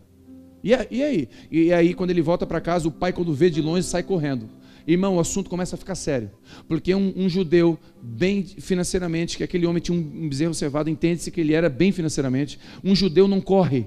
[0.62, 1.28] E, e aí?
[1.50, 4.48] E aí quando ele volta para casa, o pai quando vê de longe sai correndo.
[4.86, 6.30] Irmão, o assunto começa a ficar sério.
[6.66, 11.40] Porque um, um judeu, bem financeiramente, que aquele homem tinha um bezerro cevado, entende-se que
[11.40, 12.58] ele era bem financeiramente.
[12.82, 13.86] Um judeu não corre.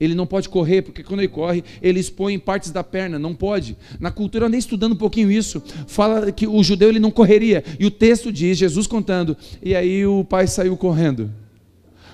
[0.00, 3.76] Ele não pode correr, porque quando ele corre, ele expõe partes da perna, não pode.
[4.00, 7.62] Na cultura, nem estudando um pouquinho isso, fala que o judeu ele não correria.
[7.78, 11.30] E o texto diz, Jesus contando, e aí o pai saiu correndo.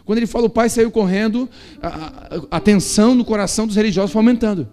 [0.04, 1.48] Quando ele fala o pai saiu correndo,
[1.80, 4.68] a, a, a tensão no coração dos religiosos foi aumentando.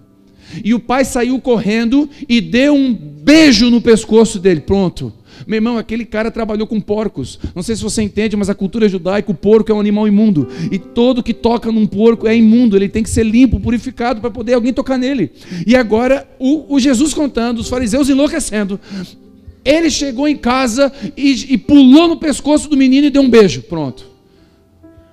[0.63, 4.61] E o pai saiu correndo e deu um beijo no pescoço dele.
[4.61, 5.11] Pronto.
[5.45, 7.39] Meu irmão, aquele cara trabalhou com porcos.
[7.53, 10.47] Não sei se você entende, mas a cultura judaica, o porco é um animal imundo.
[10.71, 12.75] E todo que toca num porco é imundo.
[12.75, 15.31] Ele tem que ser limpo, purificado, para poder alguém tocar nele.
[15.65, 18.79] E agora, o, o Jesus contando, os fariseus enlouquecendo.
[19.63, 23.63] Ele chegou em casa e, e pulou no pescoço do menino e deu um beijo.
[23.63, 24.07] Pronto.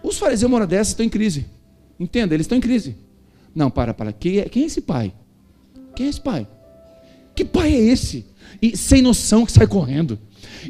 [0.02, 1.46] Os fariseus, uma hora dessa, estão em crise.
[1.98, 2.96] Entenda, eles estão em crise.
[3.54, 4.12] Não, para, para.
[4.12, 5.12] Quem é, quem é esse pai?
[5.94, 6.46] Quem é esse pai?
[7.34, 8.26] Que pai é esse?
[8.60, 10.18] E sem noção que sai correndo.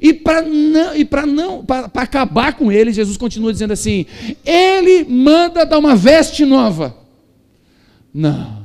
[0.00, 4.06] E para não, e para não, para acabar com ele, Jesus continua dizendo assim:
[4.44, 6.96] Ele manda dar uma veste nova.
[8.12, 8.62] Não.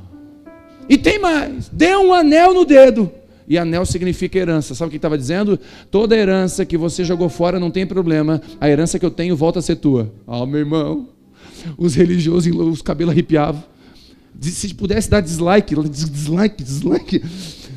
[0.87, 3.11] E tem mais: dê um anel no dedo.
[3.47, 4.75] E anel significa herança.
[4.75, 5.57] Sabe o que estava dizendo?
[5.89, 8.41] Toda herança que você jogou fora não tem problema.
[8.59, 10.13] A herança que eu tenho volta a ser tua.
[10.27, 11.07] Ah, meu irmão.
[11.77, 13.63] Os religiosos, os cabelos arrepiavam.
[14.39, 17.23] Se pudesse dar dislike, dislike, dislike.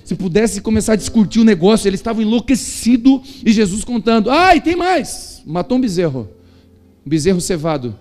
[0.05, 3.21] Se pudesse começar a discutir o negócio, eles estavam enlouquecidos.
[3.45, 5.43] E Jesus contando: ai, ah, tem mais.
[5.47, 6.29] Matou um bezerro.
[7.07, 7.95] Um bezerro cevado.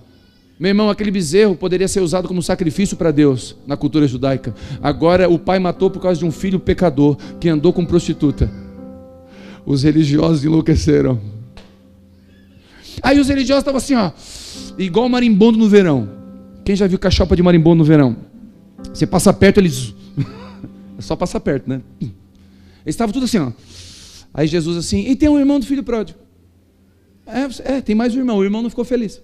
[0.60, 4.54] Meu irmão, aquele bezerro poderia ser usado como sacrifício para Deus na cultura judaica.
[4.82, 8.52] Agora o pai matou por causa de um filho pecador que andou com prostituta.
[9.66, 11.22] Os religiosos enlouqueceram.
[13.02, 14.12] Aí os religiosos estavam assim, ó,
[14.78, 16.10] igual marimbondo no verão.
[16.66, 18.29] Quem já viu cachopa de marimbondo no verão?
[18.94, 19.94] Você passa perto, eles.
[20.98, 21.82] é só passar perto, né?
[22.00, 22.16] Eles
[22.86, 23.52] estavam tudo assim, ó.
[24.34, 26.20] Aí Jesus assim, e tem um irmão do filho pródigo.
[27.26, 28.38] É, é, tem mais um irmão.
[28.38, 29.22] O irmão não ficou feliz.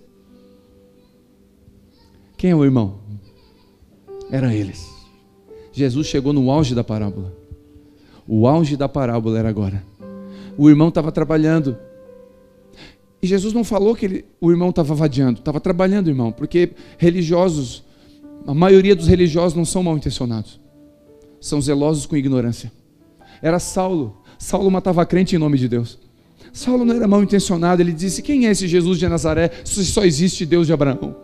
[2.38, 3.00] Quem é o irmão?
[4.30, 4.86] Era eles.
[5.72, 7.34] Jesus chegou no auge da parábola.
[8.28, 9.84] O auge da parábola era agora.
[10.58, 11.78] O irmão estava trabalhando.
[13.22, 17.84] E Jesus não falou que ele, o irmão estava vadiando, estava trabalhando, irmão, porque religiosos,
[18.46, 20.60] a maioria dos religiosos não são mal intencionados,
[21.40, 22.72] são zelosos com ignorância.
[23.42, 24.18] Era Saulo.
[24.38, 26.00] Saulo matava crente em nome de Deus.
[26.54, 30.06] Saulo não era mal intencionado, ele disse: Quem é esse Jesus de Nazaré se só
[30.06, 31.16] existe Deus de Abraão?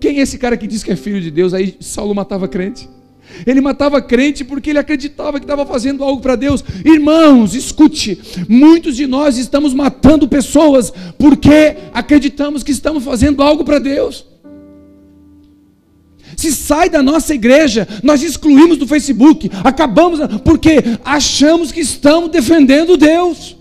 [0.00, 1.52] Quem é esse cara que diz que é filho de Deus?
[1.52, 2.88] Aí Saulo matava crente.
[3.46, 6.64] Ele matava crente porque ele acreditava que estava fazendo algo para Deus.
[6.84, 13.78] Irmãos, escute: muitos de nós estamos matando pessoas porque acreditamos que estamos fazendo algo para
[13.78, 14.24] Deus.
[16.38, 22.96] Se sai da nossa igreja, nós excluímos do Facebook, acabamos porque achamos que estamos defendendo
[22.96, 23.56] Deus.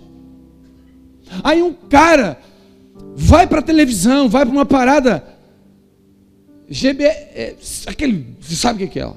[1.43, 2.39] Aí um cara
[3.15, 5.23] vai para a televisão, vai para uma parada
[6.69, 7.55] GB, é,
[7.87, 9.07] aquele, você sabe o que é?
[9.07, 9.15] Ó.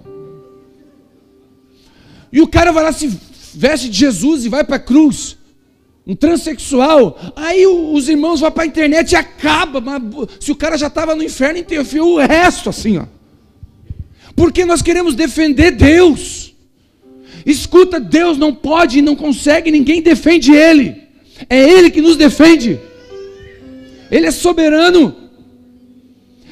[2.32, 3.14] E o cara vai lá, se
[3.54, 5.36] veste de Jesus e vai para a cruz.
[6.06, 7.18] Um transexual.
[7.36, 9.82] Aí os irmãos vão para a internet e acaba.
[10.40, 13.19] Se o cara já estava no inferno, interferiu o resto assim, ó.
[14.40, 16.54] Porque nós queremos defender Deus.
[17.44, 20.96] Escuta, Deus não pode e não consegue, ninguém defende Ele.
[21.46, 22.80] É Ele que nos defende.
[24.10, 25.14] Ele é soberano.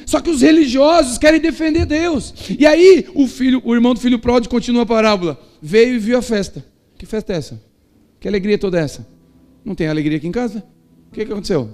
[0.05, 2.31] Só que os religiosos querem defender Deus.
[2.59, 5.41] E aí o filho, o irmão do filho pródigo continua a parábola.
[5.59, 6.63] Veio e viu a festa.
[6.95, 7.59] Que festa é essa?
[8.19, 9.07] Que alegria toda essa?
[9.65, 10.63] Não tem alegria aqui em casa?
[11.09, 11.67] O que, que aconteceu?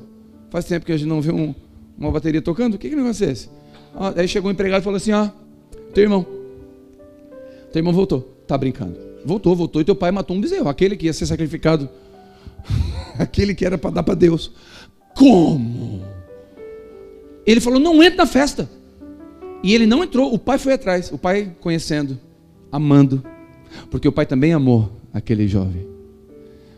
[0.49, 1.53] Faz tempo que a gente não vê um,
[1.97, 2.75] uma bateria tocando?
[2.75, 3.49] O que, que negócio é esse?
[3.93, 5.33] Ah, aí chegou um empregado e falou assim: Ah,
[5.95, 6.25] teu irmão.
[7.71, 8.21] Teu irmão voltou.
[8.45, 8.97] Tá brincando.
[9.25, 9.81] Voltou, voltou.
[9.81, 10.67] E teu pai matou um bezerro.
[10.69, 11.89] Aquele que ia ser sacrificado.
[13.17, 14.51] aquele que era para dar para Deus.
[15.15, 16.03] Como?
[17.47, 18.69] Ele falou: não entra na festa.
[19.63, 22.19] E ele não entrou, o pai foi atrás, o pai conhecendo,
[22.71, 23.25] amando,
[23.89, 25.87] porque o pai também amou aquele jovem.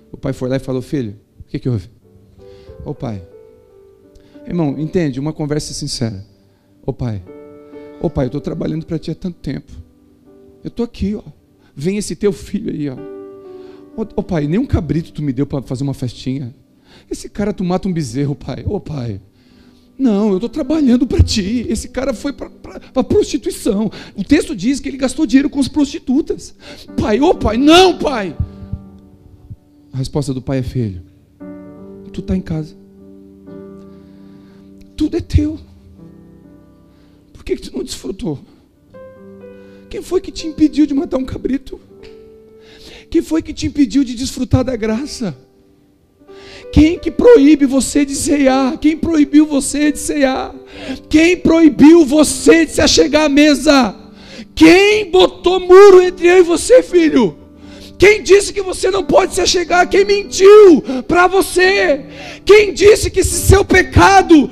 [0.10, 1.90] O pai foi lá e falou: Filho, o que, que houve?
[2.86, 3.22] Ô pai,
[4.46, 5.20] irmão, entende?
[5.20, 6.24] Uma conversa sincera.
[6.86, 7.22] Ô pai,
[8.02, 9.72] ô pai, eu estou trabalhando para ti há tanto tempo.
[10.64, 11.24] Eu estou aqui, ó.
[11.76, 12.98] Vem esse teu filho aí, ó.
[14.16, 16.54] Ô, pai, nem um cabrito tu me deu para fazer uma festinha.
[17.10, 18.64] Esse cara tu mata um bezerro, pai.
[18.66, 19.20] Ô pai,
[19.98, 21.66] não, eu estou trabalhando para ti.
[21.68, 22.52] Esse cara foi para
[22.94, 23.92] a prostituição.
[24.16, 26.54] O texto diz que ele gastou dinheiro com as prostitutas.
[27.00, 28.38] Pai, ô pai, não, pai.
[29.92, 31.02] A resposta do pai é: Filho,
[32.14, 32.76] tu está em casa.
[34.96, 35.60] Tudo é teu.
[37.48, 38.38] Que, que tu não desfrutou?
[39.90, 41.80] Quem foi que te impediu de matar um cabrito?
[43.10, 45.34] Quem foi que te impediu de desfrutar da graça?
[46.74, 48.78] Quem que proíbe você de ceiar?
[48.78, 50.54] Quem proibiu você de ceiar?
[51.08, 53.96] Quem proibiu você de se achegar à mesa?
[54.54, 57.38] Quem botou muro entre eu e você, filho?
[57.98, 59.88] Quem disse que você não pode se achegar?
[59.88, 62.06] Quem mentiu para você?
[62.46, 64.52] Quem disse que esse seu pecado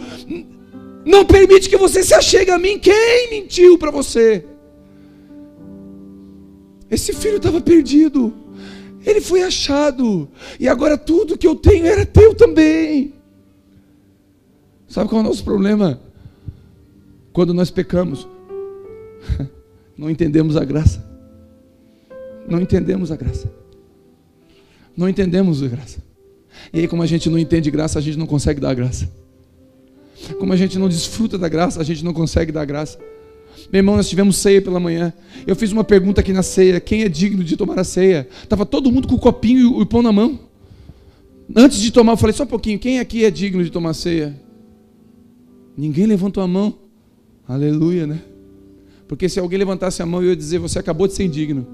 [1.05, 2.79] não permite que você se achegue a mim?
[2.79, 4.43] Quem mentiu para você?
[6.89, 8.33] Esse filho estava perdido.
[9.05, 10.27] Ele foi achado.
[10.59, 13.13] E agora tudo que eu tenho era teu também.
[14.87, 16.01] Sabe qual é o nosso problema?
[17.31, 18.27] Quando nós pecamos,
[19.95, 21.05] não entendemos a graça.
[22.47, 23.51] Não entendemos a graça.
[24.97, 26.01] Não entendemos a graça.
[26.73, 29.09] E aí, como a gente não entende graça, a gente não consegue dar graça.
[30.33, 32.97] Como a gente não desfruta da graça, a gente não consegue dar graça.
[33.71, 35.13] Meu irmão, nós tivemos ceia pela manhã.
[35.45, 38.27] Eu fiz uma pergunta aqui na ceia: quem é digno de tomar a ceia?
[38.43, 40.39] Estava todo mundo com o copinho e o pão na mão.
[41.55, 43.93] Antes de tomar, eu falei só um pouquinho: quem aqui é digno de tomar a
[43.93, 44.39] ceia?
[45.77, 46.75] Ninguém levantou a mão.
[47.47, 48.21] Aleluia, né?
[49.07, 51.67] Porque se alguém levantasse a mão, eu ia dizer: você acabou de ser indigno.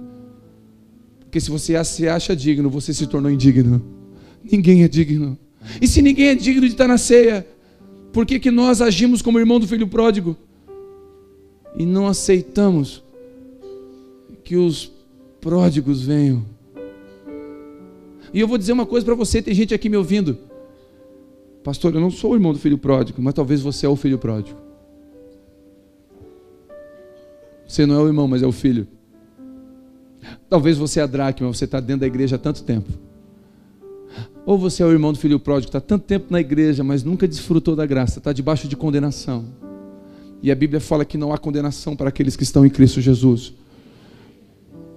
[1.20, 3.82] Porque se você se acha digno, você se tornou indigno.
[4.44, 5.38] Ninguém é digno.
[5.82, 7.46] E se ninguém é digno de estar na ceia,
[8.12, 10.36] por que, que nós agimos como irmão do filho pródigo?
[11.76, 13.04] E não aceitamos
[14.44, 14.92] que os
[15.40, 16.46] pródigos venham.
[18.34, 20.38] E eu vou dizer uma coisa para você: tem gente aqui me ouvindo.
[21.64, 24.18] Pastor, eu não sou o irmão do filho pródigo, mas talvez você é o filho
[24.18, 24.58] pródigo.
[27.68, 28.88] Você não é o irmão, mas é o filho.
[30.50, 32.92] Talvez você é a dracma, você está dentro da igreja há tanto tempo.
[34.46, 37.28] Ou você é o irmão do filho pródigo, está tanto tempo na igreja, mas nunca
[37.28, 39.46] desfrutou da graça, está debaixo de condenação.
[40.42, 43.54] E a Bíblia fala que não há condenação para aqueles que estão em Cristo Jesus.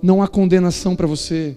[0.02, 1.56] Não há condenação para você.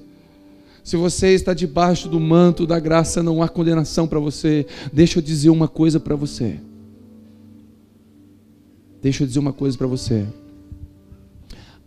[0.84, 4.66] Se você está debaixo do manto da graça, não há condenação para você.
[4.92, 6.60] Deixa eu dizer uma coisa para você.
[9.02, 10.26] Deixa eu dizer uma coisa para você.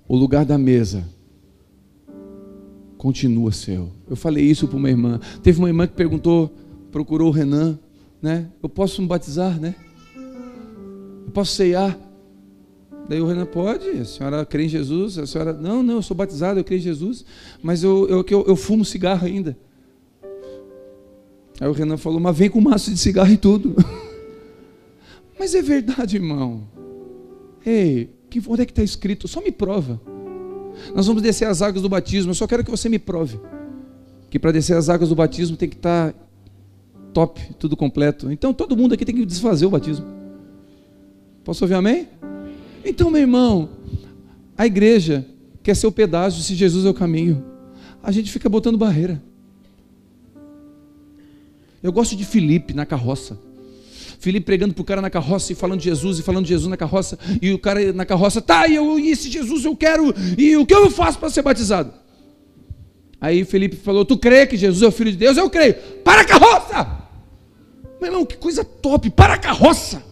[0.08, 1.04] O lugar da mesa
[3.00, 3.90] continua seu.
[4.10, 5.18] Eu falei isso para uma irmã.
[5.42, 6.54] Teve uma irmã que perguntou,
[6.92, 7.78] procurou o Renan,
[8.20, 8.50] né?
[8.62, 9.74] Eu posso me batizar, né?
[11.24, 11.98] Eu posso ceiar?
[13.08, 15.16] Daí o Renan pode, a senhora crê em Jesus?
[15.16, 17.24] A senhora, não, não, eu sou batizado, eu creio em Jesus,
[17.62, 19.56] mas eu, eu, eu, eu fumo cigarro ainda.
[21.58, 23.76] Aí o Renan falou, mas vem com maço de cigarro e tudo.
[25.40, 26.68] mas é verdade, irmão.
[27.64, 28.10] Ei,
[28.46, 29.26] onde é que está escrito?
[29.26, 29.98] Só me prova.
[30.94, 32.30] Nós vamos descer as águas do batismo.
[32.30, 33.38] Eu só quero que você me prove
[34.30, 36.18] que para descer as águas do batismo tem que estar tá
[37.12, 38.30] top, tudo completo.
[38.30, 40.06] Então todo mundo aqui tem que desfazer o batismo.
[41.44, 42.08] Posso ouvir amém?
[42.84, 43.70] Então, meu irmão,
[44.56, 45.26] a igreja
[45.62, 47.44] quer ser o pedágio se Jesus é o caminho.
[48.02, 49.20] A gente fica botando barreira.
[51.82, 53.38] Eu gosto de Felipe na carroça.
[54.20, 56.68] Felipe pregando para o cara na carroça e falando de Jesus e falando de Jesus
[56.68, 57.18] na carroça.
[57.40, 60.66] E o cara na carroça, tá, e eu, e esse Jesus eu quero, e o
[60.66, 61.90] que eu faço para ser batizado?
[63.18, 65.38] Aí Felipe falou: Tu crê que Jesus é o Filho de Deus?
[65.38, 65.74] Eu creio.
[66.04, 67.00] Para a carroça!
[67.98, 69.08] Meu irmão, que coisa top!
[69.10, 70.02] Para a carroça!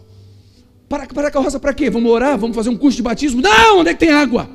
[0.89, 1.91] Para, para a carroça para quê?
[1.91, 2.39] Vamos orar?
[2.39, 3.43] Vamos fazer um curso de batismo?
[3.43, 3.81] Não!
[3.81, 4.49] Onde é que tem água?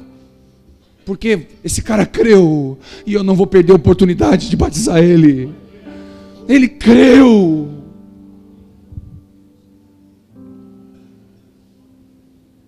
[1.05, 5.51] Porque esse cara creu e eu não vou perder a oportunidade de batizar ele.
[6.47, 7.82] Ele creu.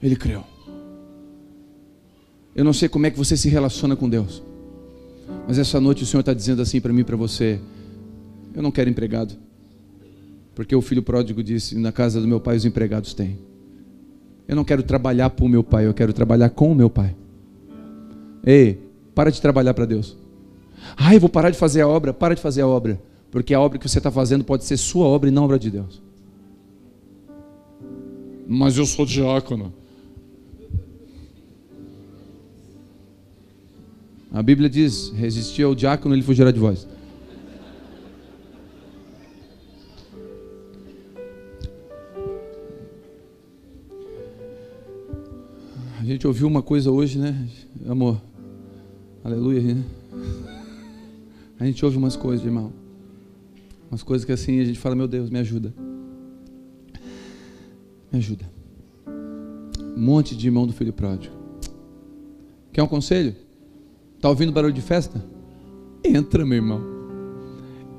[0.05, 0.43] Ele creu.
[2.55, 4.43] Eu não sei como é que você se relaciona com Deus,
[5.47, 7.59] mas essa noite o Senhor está dizendo assim para mim e para você:
[8.53, 9.33] Eu não quero empregado,
[10.53, 13.39] porque o filho pródigo disse: Na casa do meu pai os empregados têm.
[14.47, 17.15] Eu não quero trabalhar para o meu pai, eu quero trabalhar com o meu pai.
[18.45, 18.79] Ei,
[19.15, 20.15] para de trabalhar para Deus.
[20.95, 22.13] Ai, vou parar de fazer a obra.
[22.13, 23.01] Para de fazer a obra,
[23.31, 25.71] porque a obra que você está fazendo pode ser sua obra e não obra de
[25.71, 25.99] Deus.
[28.47, 29.73] Mas eu sou diácono.
[34.35, 36.85] A Bíblia diz: resistir ao diácono, ele fugirá de vós.
[45.97, 47.47] A gente ouviu uma coisa hoje, né,
[47.87, 48.21] amor?
[49.23, 49.83] Aleluia, né?
[51.57, 52.73] A gente ouve umas coisas, irmão.
[53.89, 55.73] Umas coisas que assim a gente fala: Meu Deus, me ajuda.
[58.11, 58.43] Me ajuda.
[59.95, 61.33] Um monte de irmão do filho pródigo.
[62.73, 63.44] Quer um conselho?
[64.25, 65.23] Está ouvindo barulho de festa?
[66.03, 66.81] Entra, meu irmão.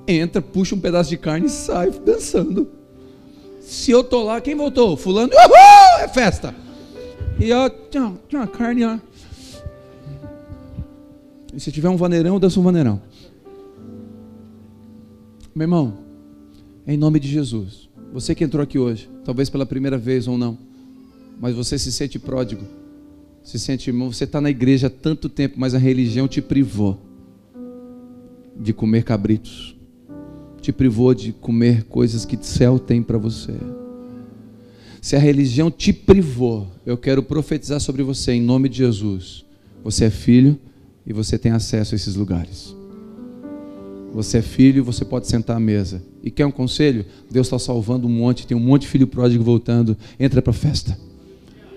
[0.09, 2.68] Entra, puxa um pedaço de carne e sai dançando.
[3.61, 4.97] Se eu tô lá, quem voltou?
[4.97, 6.53] Fulano, uhul, é festa.
[7.39, 8.99] E ó, tinha, tinha uma carne, ó.
[11.55, 13.01] E se tiver um vaneirão, dança um vaneirão.
[15.55, 15.97] Meu irmão,
[16.89, 20.59] em nome de Jesus, você que entrou aqui hoje, talvez pela primeira vez ou não,
[21.41, 22.64] mas você se sente pródigo,
[23.47, 27.01] se sente irmão, você está na igreja há tanto tempo, mas a religião te privou
[28.59, 29.76] de comer cabritos,
[30.61, 33.55] te privou de comer coisas que o céu tem para você.
[35.01, 39.44] Se a religião te privou, eu quero profetizar sobre você em nome de Jesus.
[39.84, 40.59] Você é filho
[41.07, 42.74] e você tem acesso a esses lugares.
[44.12, 46.03] Você é filho, você pode sentar à mesa.
[46.20, 47.07] E quer um conselho?
[47.30, 49.97] Deus está salvando um monte, tem um monte de filho pródigo voltando.
[50.18, 50.99] Entra para a festa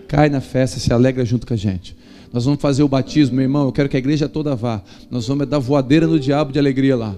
[0.10, 1.96] cai na festa, se alegra junto com a gente.
[2.34, 3.66] Nós vamos fazer o batismo, meu irmão.
[3.66, 4.82] Eu quero que a igreja toda vá.
[5.10, 7.16] Nós vamos dar voadeira no diabo de alegria lá.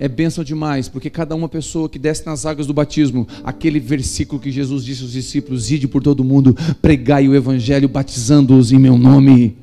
[0.00, 4.40] é bênção demais, porque cada uma pessoa que desce nas águas do batismo, aquele versículo
[4.40, 8.96] que Jesus disse aos discípulos: ide por todo mundo, pregai o evangelho, batizando-os em meu
[8.96, 9.56] nome.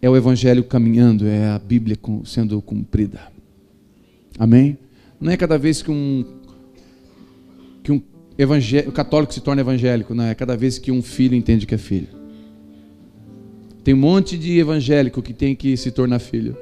[0.00, 3.20] É o evangelho caminhando, é a Bíblia sendo cumprida.
[4.38, 4.78] Amém?
[5.20, 6.24] Não é cada vez que um
[8.42, 11.78] evangélico, católico se torna evangélico, não é cada vez que um filho entende que é
[11.78, 12.08] filho.
[13.84, 16.56] Tem um monte de evangélico que tem que se tornar filho.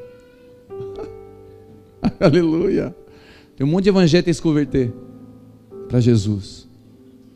[2.18, 2.94] Aleluia.
[3.56, 4.92] Tem um monte de evangélico que tem que se converter
[5.88, 6.66] para Jesus.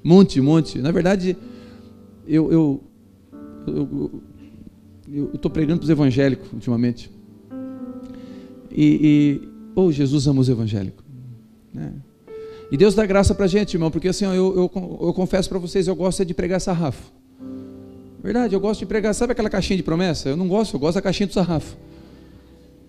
[0.02, 0.78] Monte, monte.
[0.78, 1.36] Na verdade,
[2.26, 2.84] eu eu
[3.66, 7.10] eu estou pregando para os evangélicos ultimamente.
[8.70, 11.04] E, e oh, Jesus ama os evangélicos.
[11.72, 11.92] Né?
[12.72, 15.58] E Deus dá graça para a gente, irmão, porque assim, eu, eu, eu confesso para
[15.58, 17.12] vocês, eu gosto de pregar sarrafo.
[18.24, 20.30] Verdade, eu gosto de pregar, sabe aquela caixinha de promessa?
[20.30, 21.76] Eu não gosto, eu gosto da caixinha do sarrafo.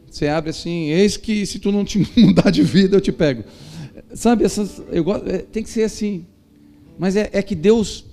[0.10, 3.44] Você abre assim, eis que se tu não te mudar de vida, eu te pego.
[4.14, 6.26] Sabe, essas, eu gosto, é, tem que ser assim.
[6.98, 8.06] Mas é, é que Deus,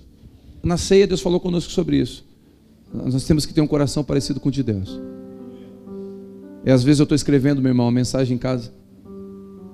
[0.65, 2.25] na ceia, Deus falou conosco sobre isso.
[2.93, 5.01] Nós temos que ter um coração parecido com o de Deus.
[6.65, 8.73] E às vezes eu estou escrevendo, meu irmão, uma mensagem em casa.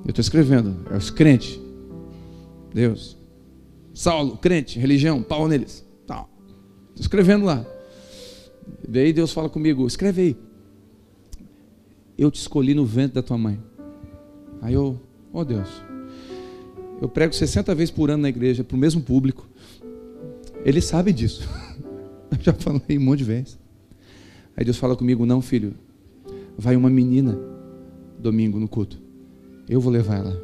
[0.05, 1.64] Eu estou escrevendo, é os crentes.
[2.73, 3.17] Deus.
[3.95, 5.87] Saulo, crente, religião, pau neles.
[6.03, 6.29] Estou
[6.99, 7.64] escrevendo lá.
[8.89, 10.47] Daí Deus fala comigo, escreve aí
[12.19, 13.59] eu te escolhi no ventre da tua mãe.
[14.62, 14.99] Aí eu,
[15.33, 15.69] oh Deus,
[17.01, 19.47] eu prego 60 vezes por ano na igreja, para o mesmo público.
[20.64, 21.49] Ele sabe disso.
[22.29, 23.57] Eu já falei um monte de vezes.
[24.57, 25.75] Aí Deus fala comigo: Não, filho,
[26.59, 27.39] vai uma menina
[28.19, 29.01] domingo no culto.
[29.69, 30.43] Eu vou levar ela.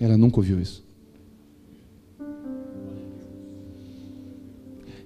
[0.00, 0.83] Ela nunca ouviu isso.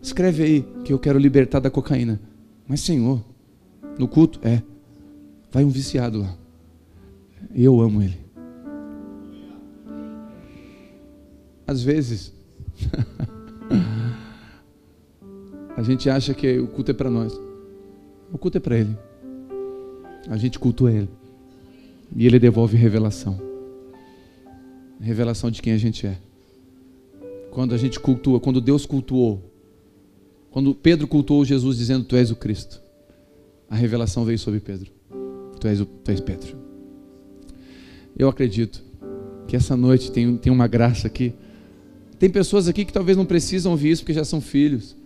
[0.02, 2.20] Escreve aí que eu quero libertar da cocaína.
[2.66, 3.22] Mas, Senhor,
[3.98, 4.38] no culto?
[4.42, 4.62] É.
[5.50, 6.36] Vai um viciado lá.
[7.54, 8.18] E eu amo ele.
[11.66, 12.32] Às vezes,
[15.76, 17.38] a gente acha que o culto é para nós.
[18.32, 18.96] O culto é para ele.
[20.28, 21.08] A gente cultua ele.
[22.14, 23.40] E ele devolve revelação.
[25.00, 26.18] Revelação de quem a gente é.
[27.50, 29.47] Quando a gente cultua, quando Deus cultuou,
[30.50, 32.80] quando Pedro cultuou Jesus dizendo: Tu és o Cristo,
[33.68, 34.90] a revelação veio sobre Pedro.
[35.60, 36.56] Tu és, o, tu és Pedro.
[38.16, 38.82] Eu acredito
[39.46, 41.32] que essa noite tem, tem uma graça aqui.
[42.18, 44.96] Tem pessoas aqui que talvez não precisam ouvir isso porque já são filhos.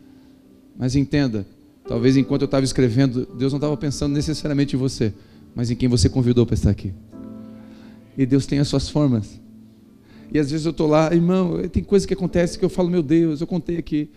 [0.76, 1.46] Mas entenda,
[1.86, 5.12] talvez enquanto eu estava escrevendo, Deus não estava pensando necessariamente em você,
[5.54, 6.92] mas em quem você convidou para estar aqui.
[8.16, 9.40] E Deus tem as suas formas.
[10.32, 13.02] E às vezes eu estou lá, irmão, tem coisa que acontece que eu falo, meu
[13.02, 14.08] Deus, eu contei aqui.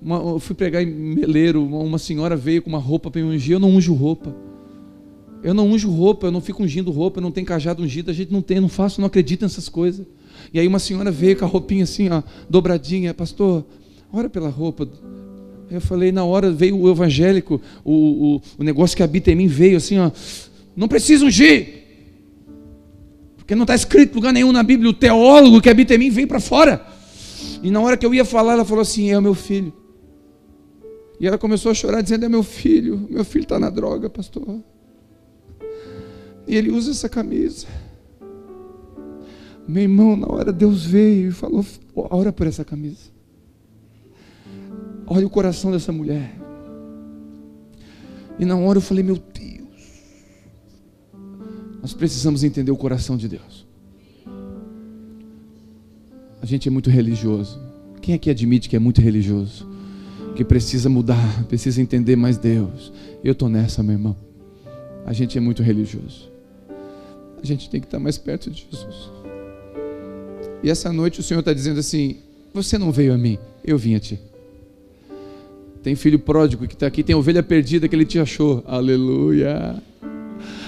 [0.00, 3.28] Uma, eu fui pregar em Meleiro, uma, uma senhora veio com uma roupa para me
[3.28, 4.34] ungir, eu não unjo roupa.
[5.42, 8.14] Eu não unjo roupa, eu não fico ungindo roupa, eu não tenho cajado ungido, a
[8.14, 10.06] gente não tem, não faço, não acredito nessas coisas.
[10.52, 13.64] E aí uma senhora veio com a roupinha assim, ó, dobradinha, pastor,
[14.12, 14.88] ora pela roupa.
[15.70, 17.92] Eu falei, na hora veio o evangélico, o,
[18.36, 20.10] o, o negócio que habita em mim veio assim, ó,
[20.76, 21.84] não precisa ungir.
[23.36, 26.26] Porque não está escrito lugar nenhum na Bíblia, o teólogo que habita em mim veio
[26.26, 26.84] para fora.
[27.62, 29.72] E na hora que eu ia falar, ela falou assim: é o meu filho.
[31.18, 34.60] E ela começou a chorar, dizendo: é meu filho, meu filho está na droga, pastor.
[36.46, 37.66] E ele usa essa camisa.
[39.66, 41.64] Meu irmão, na hora Deus veio e falou:
[41.94, 43.10] ora por essa camisa.
[45.06, 46.36] Olha o coração dessa mulher.
[48.38, 49.66] E na hora eu falei: Meu Deus,
[51.80, 53.66] nós precisamos entender o coração de Deus.
[56.42, 57.60] A gente é muito religioso.
[58.00, 59.75] Quem aqui admite que é muito religioso?
[60.36, 62.92] Que precisa mudar, precisa entender mais Deus.
[63.24, 64.16] Eu estou nessa, meu irmão.
[65.04, 66.36] A gente é muito religioso
[67.42, 69.10] a gente tem que estar mais perto de Jesus.
[70.62, 72.16] E essa noite o Senhor está dizendo assim:
[72.52, 74.18] Você não veio a mim, eu vim a ti.
[75.82, 78.64] Tem filho pródigo que está aqui, tem ovelha perdida que ele te achou.
[78.66, 79.80] Aleluia.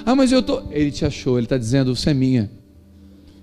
[0.06, 0.62] Ah, mas eu tô.
[0.70, 2.50] Ele te achou, ele está dizendo: Você é minha.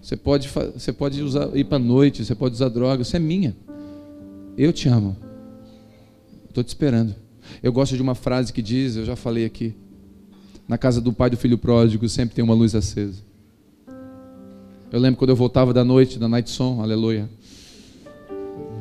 [0.02, 3.56] Você pode, você pode usar, ir para noite, você pode usar droga, você é minha.
[4.58, 5.18] Eu te amo.
[6.56, 7.14] Estou te esperando.
[7.62, 9.76] Eu gosto de uma frase que diz, eu já falei aqui.
[10.66, 13.22] Na casa do pai do filho pródigo sempre tem uma luz acesa.
[14.90, 17.30] Eu lembro quando eu voltava da noite, da night song, aleluia.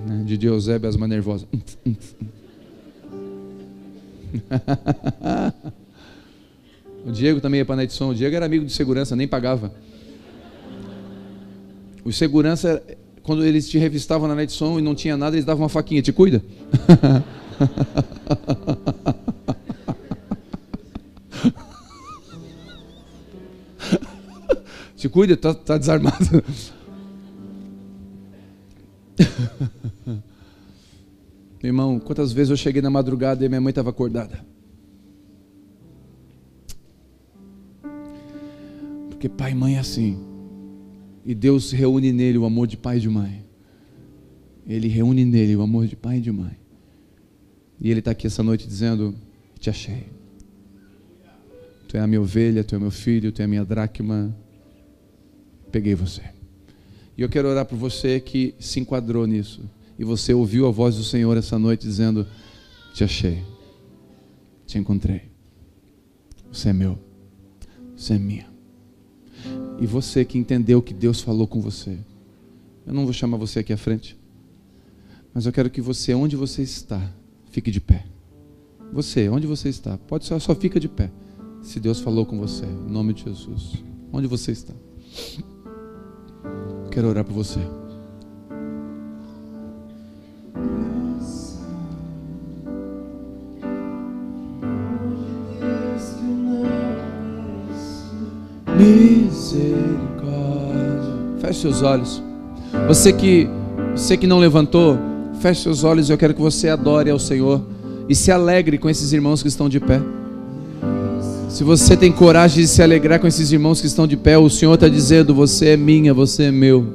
[0.06, 1.48] Né, de Diosébio as nervosa.
[7.04, 8.12] o Diego também ia para a night song.
[8.12, 9.74] O Diego era amigo de segurança, nem pagava.
[12.04, 12.80] O segurança,
[13.24, 16.00] quando eles te revistavam na night song e não tinha nada, eles davam uma faquinha.
[16.00, 16.40] Te cuida?
[24.96, 26.44] te cuida, tá, tá desarmado.
[31.62, 34.44] Irmão, quantas vezes eu cheguei na madrugada e minha mãe estava acordada?
[39.08, 40.18] Porque pai e mãe é assim.
[41.24, 43.42] E Deus reúne nele o amor de pai e de mãe.
[44.66, 46.63] Ele reúne nele o amor de pai e de mãe.
[47.84, 49.14] E ele está aqui essa noite dizendo:
[49.60, 50.06] Te achei.
[51.86, 54.34] Tu é a minha ovelha, tu é meu filho, tu é a minha dracma.
[55.70, 56.22] Peguei você.
[57.14, 59.60] E eu quero orar por você que se enquadrou nisso.
[59.98, 62.26] E você ouviu a voz do Senhor essa noite dizendo:
[62.94, 63.44] Te achei.
[64.66, 65.30] Te encontrei.
[66.50, 66.98] Você é meu.
[67.94, 68.46] Você é minha.
[69.78, 71.98] E você que entendeu que Deus falou com você.
[72.86, 74.16] Eu não vou chamar você aqui à frente.
[75.34, 77.12] Mas eu quero que você, onde você está,
[77.54, 78.04] fique de pé.
[78.92, 81.08] Você, onde você está, pode ser, só fica de pé.
[81.62, 83.84] Se Deus falou com você, em nome de Jesus.
[84.12, 84.74] Onde você está?
[86.90, 87.60] Quero orar por você.
[98.76, 99.94] Misericórdia.
[101.40, 102.20] Feche seus olhos.
[102.88, 103.48] Você que,
[103.94, 104.98] você que não levantou,
[105.44, 106.08] feche seus olhos.
[106.08, 107.60] Eu quero que você adore ao Senhor
[108.08, 110.00] e se alegre com esses irmãos que estão de pé.
[111.50, 114.48] Se você tem coragem de se alegrar com esses irmãos que estão de pé, o
[114.48, 116.86] Senhor está dizendo: Você é minha, você é meu.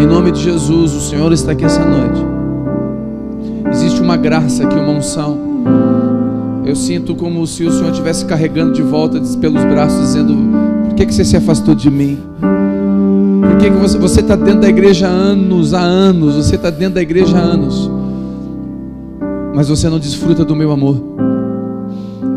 [0.00, 2.24] Em nome de Jesus, o Senhor está aqui essa noite.
[3.72, 5.38] Existe uma graça aqui, uma unção.
[6.64, 10.36] Eu sinto como se o Senhor estivesse carregando de volta pelos braços, dizendo:
[10.86, 12.16] Por que, que você se afastou de mim?
[13.60, 16.34] Que, que você está dentro da igreja há anos, há anos?
[16.36, 17.90] Você está dentro da igreja há anos,
[19.54, 20.98] mas você não desfruta do meu amor.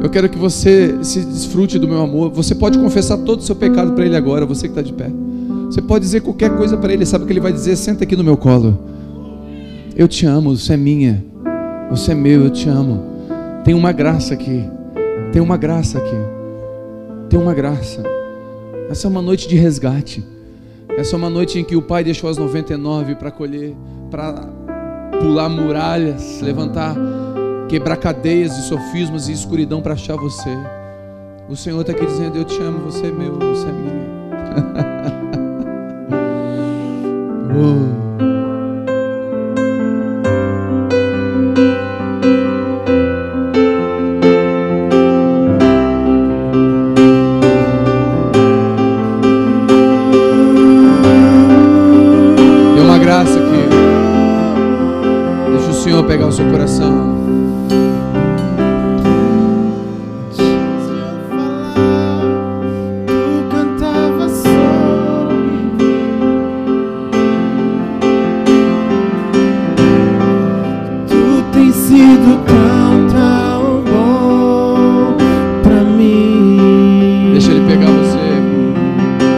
[0.04, 2.30] Eu quero que você se desfrute do meu amor.
[2.32, 5.10] Você pode confessar todo o seu pecado para Ele agora, você que está de pé.
[5.68, 7.78] Você pode dizer qualquer coisa para Ele, sabe o que Ele vai dizer?
[7.78, 8.78] Senta aqui no meu colo.
[9.96, 11.24] Eu te amo, você é minha.
[11.90, 13.02] Você é meu, eu te amo.
[13.64, 14.62] Tem uma graça aqui.
[15.32, 16.18] Tem uma graça aqui.
[17.30, 18.04] Tem uma graça.
[18.90, 20.33] Essa é uma noite de resgate.
[20.98, 23.76] Essa é uma noite em que o pai deixou as 99 para colher,
[24.12, 24.48] para
[25.20, 26.96] pular muralhas, levantar,
[27.68, 30.56] quebrar cadeias de sofismas e escuridão para achar você.
[31.50, 34.04] O Senhor está aqui dizendo: Eu te amo, você é meu, você é minha.
[38.00, 38.03] oh.